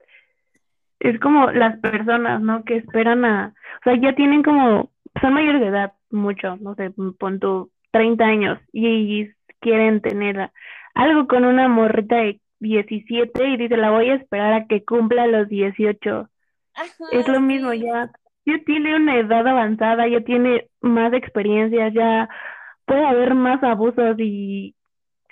[1.00, 2.66] Es como las personas, ¿no?
[2.66, 4.92] Que esperan a, o sea, ya tienen como,
[5.22, 9.30] son mayores de edad, mucho, no sé, pon tu 30 años y
[9.62, 10.52] quieren tener
[10.94, 15.28] algo con una morrita de 17 y dice, la voy a esperar a que cumpla
[15.28, 16.30] los 18.
[17.12, 18.12] es lo mismo, ya,
[18.46, 22.30] ya tiene una edad avanzada, ya tiene más experiencia, ya
[22.86, 24.76] puede haber más abusos y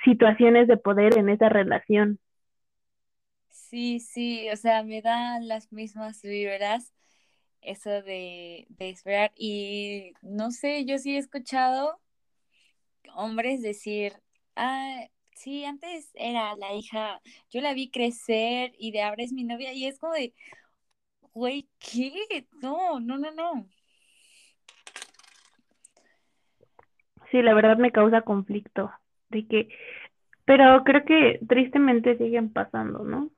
[0.06, 2.20] situaciones de poder en esa relación.
[3.50, 6.94] Sí, sí, o sea, me dan las mismas vibras
[7.62, 12.00] eso de, de esperar y no sé, yo sí he escuchado
[13.16, 14.14] hombres decir,
[14.56, 19.44] ah, sí, antes era la hija, yo la vi crecer y de ahora es mi
[19.44, 20.34] novia y es como de,
[21.34, 22.48] güey, ¿qué?
[22.62, 23.68] No, no, no, no.
[27.32, 28.92] Sí, la verdad me causa conflicto
[29.30, 29.70] de que,
[30.46, 33.32] pero creo que tristemente siguen pasando, ¿no?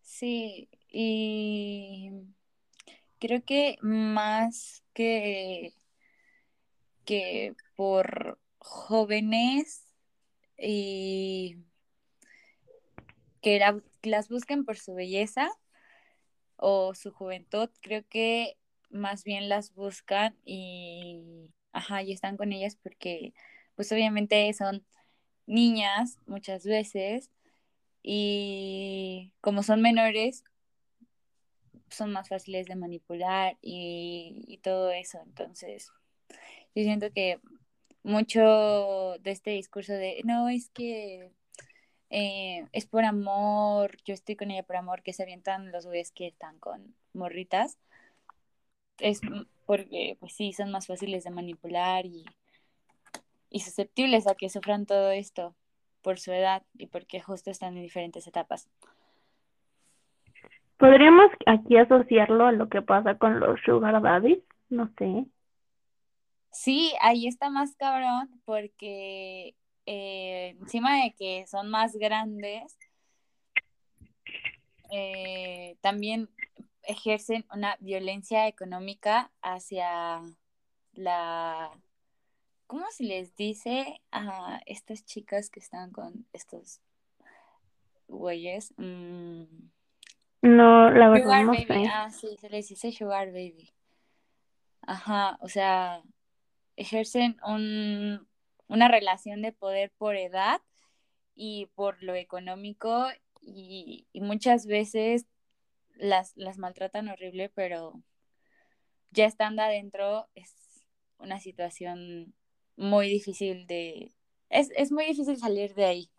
[0.00, 2.10] Sí, y
[3.18, 5.74] creo que más que,
[7.04, 9.86] que por jóvenes
[10.56, 11.58] y
[13.42, 13.60] que
[14.02, 15.50] las busquen por su belleza
[16.58, 18.56] o su juventud, creo que
[18.90, 23.34] más bien las buscan y, ajá, y están con ellas porque,
[23.74, 24.84] pues obviamente son
[25.46, 27.30] niñas muchas veces
[28.02, 30.44] y como son menores,
[31.90, 35.20] son más fáciles de manipular y, y todo eso.
[35.24, 35.90] Entonces,
[36.74, 37.40] yo siento que
[38.02, 41.30] mucho de este discurso de, no, es que
[42.10, 46.12] eh, es por amor, yo estoy con ella por amor, que se avientan los güeyes
[46.12, 47.78] que están con morritas,
[48.98, 49.20] es
[49.66, 52.24] porque, pues sí, son más fáciles de manipular y,
[53.50, 55.54] y susceptibles a que sufran todo esto
[56.02, 58.68] por su edad y porque justo están en diferentes etapas.
[60.78, 64.38] ¿Podríamos aquí asociarlo a lo que pasa con los sugar daddies?
[64.70, 65.26] No sé.
[66.52, 69.54] Sí, ahí está más cabrón porque
[69.90, 72.76] eh, encima de que son más grandes,
[74.90, 76.28] eh, también
[76.82, 80.20] ejercen una violencia económica hacia
[80.92, 81.70] la,
[82.66, 86.82] ¿cómo se les dice a estas chicas que están con estos
[88.08, 88.74] güeyes?
[88.76, 89.44] Mm.
[90.42, 91.66] No, la verdad no sé.
[91.90, 93.72] Ah, sí, se les dice sugar baby.
[94.82, 96.02] Ajá, o sea,
[96.76, 98.27] ejercen un,
[98.68, 100.60] una relación de poder por edad
[101.34, 103.08] y por lo económico
[103.40, 105.26] y, muchas veces
[105.96, 108.02] las, las maltratan horrible, pero
[109.10, 110.84] ya estando adentro es
[111.18, 112.34] una situación
[112.76, 114.12] muy difícil de...
[114.50, 116.10] Es, es muy difícil salir de ahí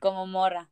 [0.00, 0.68] como morra.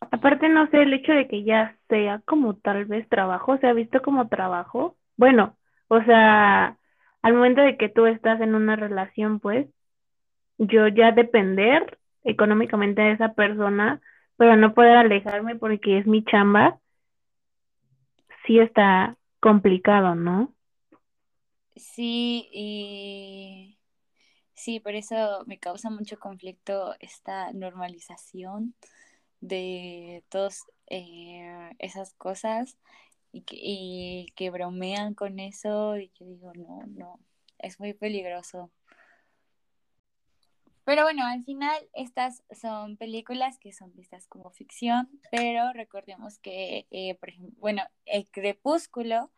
[0.00, 3.72] Aparte, no sé, el hecho de que ya sea como tal vez trabajo, se ha
[3.72, 4.96] visto como trabajo.
[5.16, 5.56] Bueno,
[5.90, 6.78] o sea,
[7.22, 9.68] al momento de que tú estás en una relación, pues,
[10.58, 14.00] yo ya depender económicamente de esa persona,
[14.36, 16.80] pero no poder alejarme porque es mi chamba,
[18.46, 20.54] sí está complicado, ¿no?
[21.76, 23.76] Sí, y
[24.54, 28.74] Sí, por eso me causa mucho conflicto esta normalización
[29.40, 32.78] de todas eh, esas cosas
[33.32, 37.20] y que, y que bromean con eso y yo digo, no, no,
[37.58, 38.70] es muy peligroso.
[40.84, 46.86] Pero bueno, al final estas son películas que son vistas como ficción, pero recordemos que,
[46.90, 49.30] eh, por ejemplo, bueno, El Crepúsculo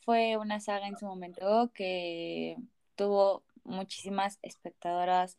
[0.00, 2.56] fue una saga en su momento que
[2.96, 5.38] tuvo muchísimas espectadoras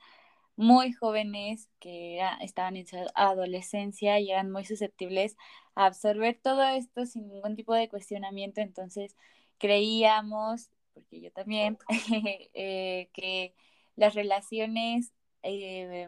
[0.55, 5.37] muy jóvenes que estaban en su adolescencia y eran muy susceptibles
[5.75, 8.61] a absorber todo esto sin ningún tipo de cuestionamiento.
[8.61, 9.15] Entonces
[9.57, 11.77] creíamos, porque yo también,
[12.53, 13.53] eh, que
[13.95, 15.11] las relaciones
[15.43, 16.07] eh,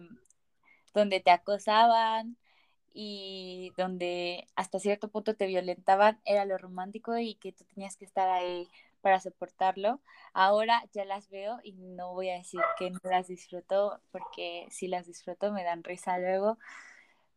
[0.94, 2.38] donde te acosaban
[2.94, 8.06] y donde hasta cierto punto te violentaban era lo romántico y que tú tenías que
[8.06, 8.68] estar ahí
[9.02, 10.00] para soportarlo.
[10.34, 14.88] Ahora ya las veo y no voy a decir que no las disfruto porque si
[14.88, 16.58] las disfruto me dan risa luego,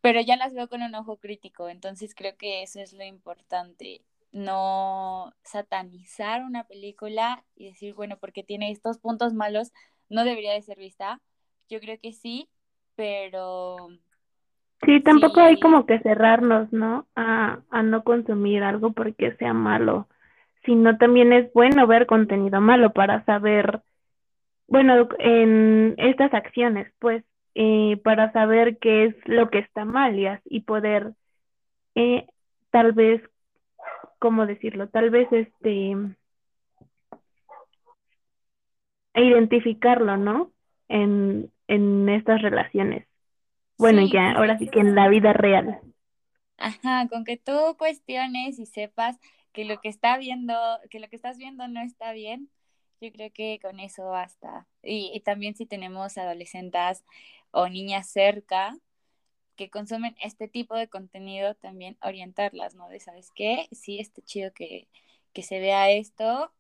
[0.07, 4.03] pero ya las veo con un ojo crítico, entonces creo que eso es lo importante,
[4.31, 9.73] no satanizar una película y decir, bueno, porque tiene estos puntos malos,
[10.09, 11.21] no debería de ser vista.
[11.69, 12.49] Yo creo que sí,
[12.95, 13.89] pero...
[14.85, 17.09] Sí, tampoco hay como que cerrarnos, ¿no?
[17.17, 20.07] A, a no consumir algo porque sea malo
[20.65, 23.83] sino también es bueno ver contenido malo para saber,
[24.67, 27.25] bueno, en estas acciones, pues,
[27.59, 31.15] eh, para saber qué es lo que está mal y, y poder,
[31.95, 32.27] eh,
[32.69, 33.23] tal vez,
[34.19, 34.91] ¿cómo decirlo?
[34.91, 35.97] Tal vez, este,
[39.15, 40.53] identificarlo, ¿no?
[40.89, 43.09] En, en estas relaciones.
[43.79, 45.81] Bueno, ya, ahora sí que en la vida real.
[46.59, 49.17] Ajá, con que tú cuestiones y sepas
[49.55, 50.55] que lo que está viendo,
[50.91, 52.51] que lo que estás viendo no está bien,
[53.01, 54.67] yo creo que con eso basta.
[54.83, 57.05] Y, también si tenemos adolescentes
[57.57, 58.79] o niñas cerca
[59.57, 62.89] que consumen este tipo de contenido, también orientarlas, ¿no?
[62.91, 63.67] De, ¿sabes qué?
[63.73, 64.89] Sí, está chido que,
[65.33, 66.53] que se vea esto,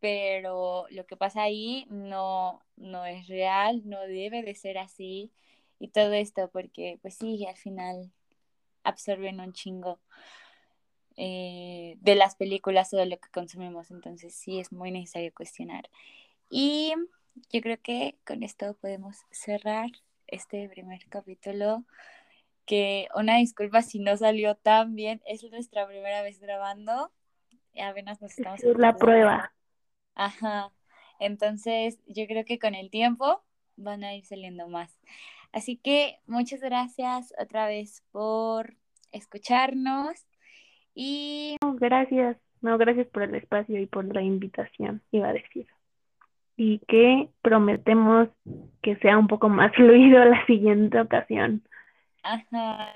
[0.00, 5.30] pero lo que pasa ahí no, no es real, no debe de ser así
[5.78, 8.10] y todo esto, porque pues sí, al final
[8.82, 10.00] absorben un chingo.
[11.22, 13.90] Eh, de las películas o de lo que consumimos.
[13.90, 15.90] Entonces sí es muy necesario cuestionar.
[16.48, 16.94] Y
[17.50, 19.90] yo creo que con esto podemos cerrar
[20.26, 21.84] este primer capítulo.
[22.66, 27.10] Que una disculpa si no salió tan bien, es nuestra primera vez grabando.
[27.80, 28.62] Apenas nos estamos.
[28.62, 29.52] Es la prueba.
[30.14, 30.72] Ajá.
[31.18, 33.42] Entonces, yo creo que con el tiempo
[33.76, 35.00] van a ir saliendo más.
[35.52, 38.74] Así que muchas gracias otra vez por
[39.12, 40.26] escucharnos
[40.94, 41.56] y...
[41.60, 45.66] gracias, no, gracias por el espacio y por la invitación, iba a decir.
[46.62, 48.28] Y que prometemos
[48.82, 51.62] que sea un poco más fluido la siguiente ocasión.
[52.22, 52.92] Ajá.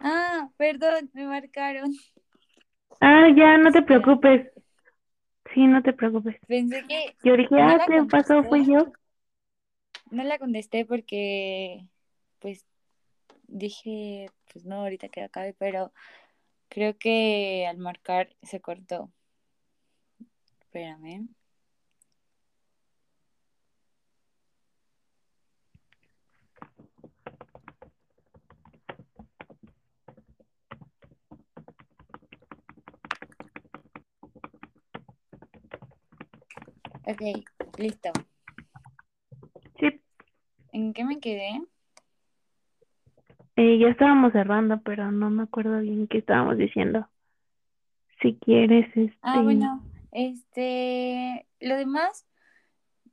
[0.00, 1.92] Ah, perdón, me marcaron.
[3.00, 4.48] Ah, ya, no te preocupes.
[5.52, 6.36] Sí, no te preocupes.
[6.46, 7.16] Pensé que.
[7.24, 8.44] Yo dije, ah, ¿qué pasó?
[8.44, 8.92] Fui yo.
[10.12, 11.88] No la contesté porque,
[12.38, 12.64] pues,
[13.48, 15.92] dije, pues no, ahorita que acabe, pero
[16.68, 19.10] creo que al marcar se cortó.
[20.60, 21.26] Espérame.
[37.04, 37.20] Ok,
[37.78, 38.10] listo.
[39.80, 40.00] Sí.
[40.72, 41.60] ¿En qué me quedé?
[43.56, 47.08] Eh, ya estábamos cerrando, pero no me acuerdo bien qué estábamos diciendo.
[48.20, 49.18] Si quieres, este...
[49.22, 49.82] Ah, bueno,
[50.12, 52.26] este, lo demás,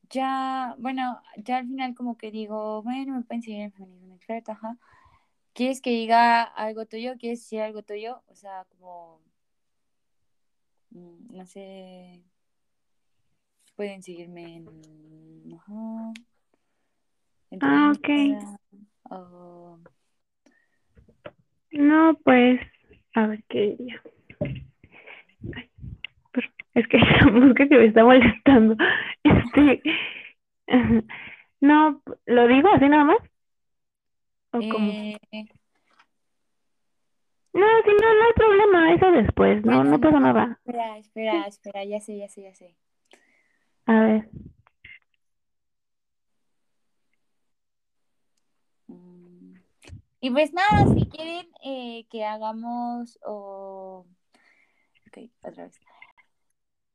[0.09, 4.51] ya, bueno, ya al final como que digo, bueno, me pueden seguir en Feminismo Experto,
[4.51, 4.77] ajá.
[5.53, 7.15] ¿Quieres que diga algo tuyo?
[7.17, 8.21] ¿Quieres decir algo tuyo?
[8.27, 9.19] O sea, como,
[10.91, 12.21] mm, no sé,
[13.79, 14.67] pueden seguirme en...
[17.61, 18.09] ah, ok.
[21.71, 22.59] No, pues,
[23.15, 24.03] a ver qué diría.
[26.73, 28.75] Es que una mosca que me está molestando.
[29.23, 29.81] Este,
[31.61, 33.19] no, ¿lo digo así nada más?
[34.51, 34.91] ¿O cómo?
[34.91, 35.17] Eh,
[37.53, 40.59] No, si no, no hay problema, eso después, no, no pasa nada.
[40.65, 42.75] espera, espera, espera, ya sé, ya sé, ya sé.
[43.89, 44.29] A ver,
[48.87, 49.55] Mm,
[50.21, 54.05] Y pues nada, si quieren eh, que hagamos o...
[55.07, 55.79] Ok, otra vez.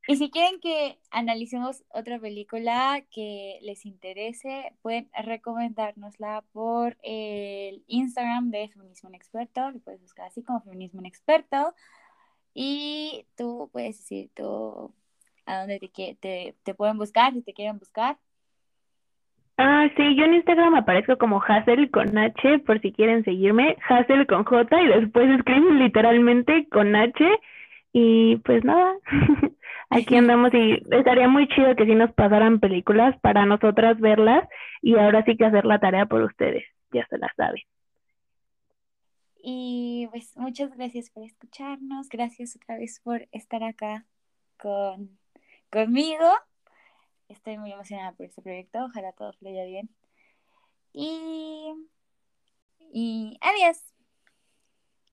[0.07, 8.51] Y si quieren que analicemos otra película que les interese, pueden recomendárnosla por el Instagram
[8.51, 9.71] de Feminismo en Experto.
[9.71, 11.73] Lo puedes buscar así como Feminismo en Experto.
[12.53, 14.93] Y tú puedes decir tú
[15.45, 18.17] a dónde te, te, te pueden buscar, si te quieren buscar.
[19.57, 24.27] Ah, sí, yo en Instagram aparezco como Hazel con H, por si quieren seguirme, Hazel
[24.27, 27.25] con J y después escriben literalmente con H
[27.93, 28.93] y pues nada,
[29.89, 34.45] aquí andamos y estaría muy chido que sí nos pasaran películas para nosotras verlas
[34.81, 37.61] y ahora sí que hacer la tarea por ustedes, ya se la saben.
[39.41, 44.05] Y pues muchas gracias por escucharnos, gracias otra vez por estar acá
[44.57, 45.17] con,
[45.75, 46.25] conmigo.
[47.29, 49.89] Estoy muy emocionada por este proyecto, ojalá todo fluya bien.
[50.93, 51.75] Y,
[52.79, 53.94] y adiós.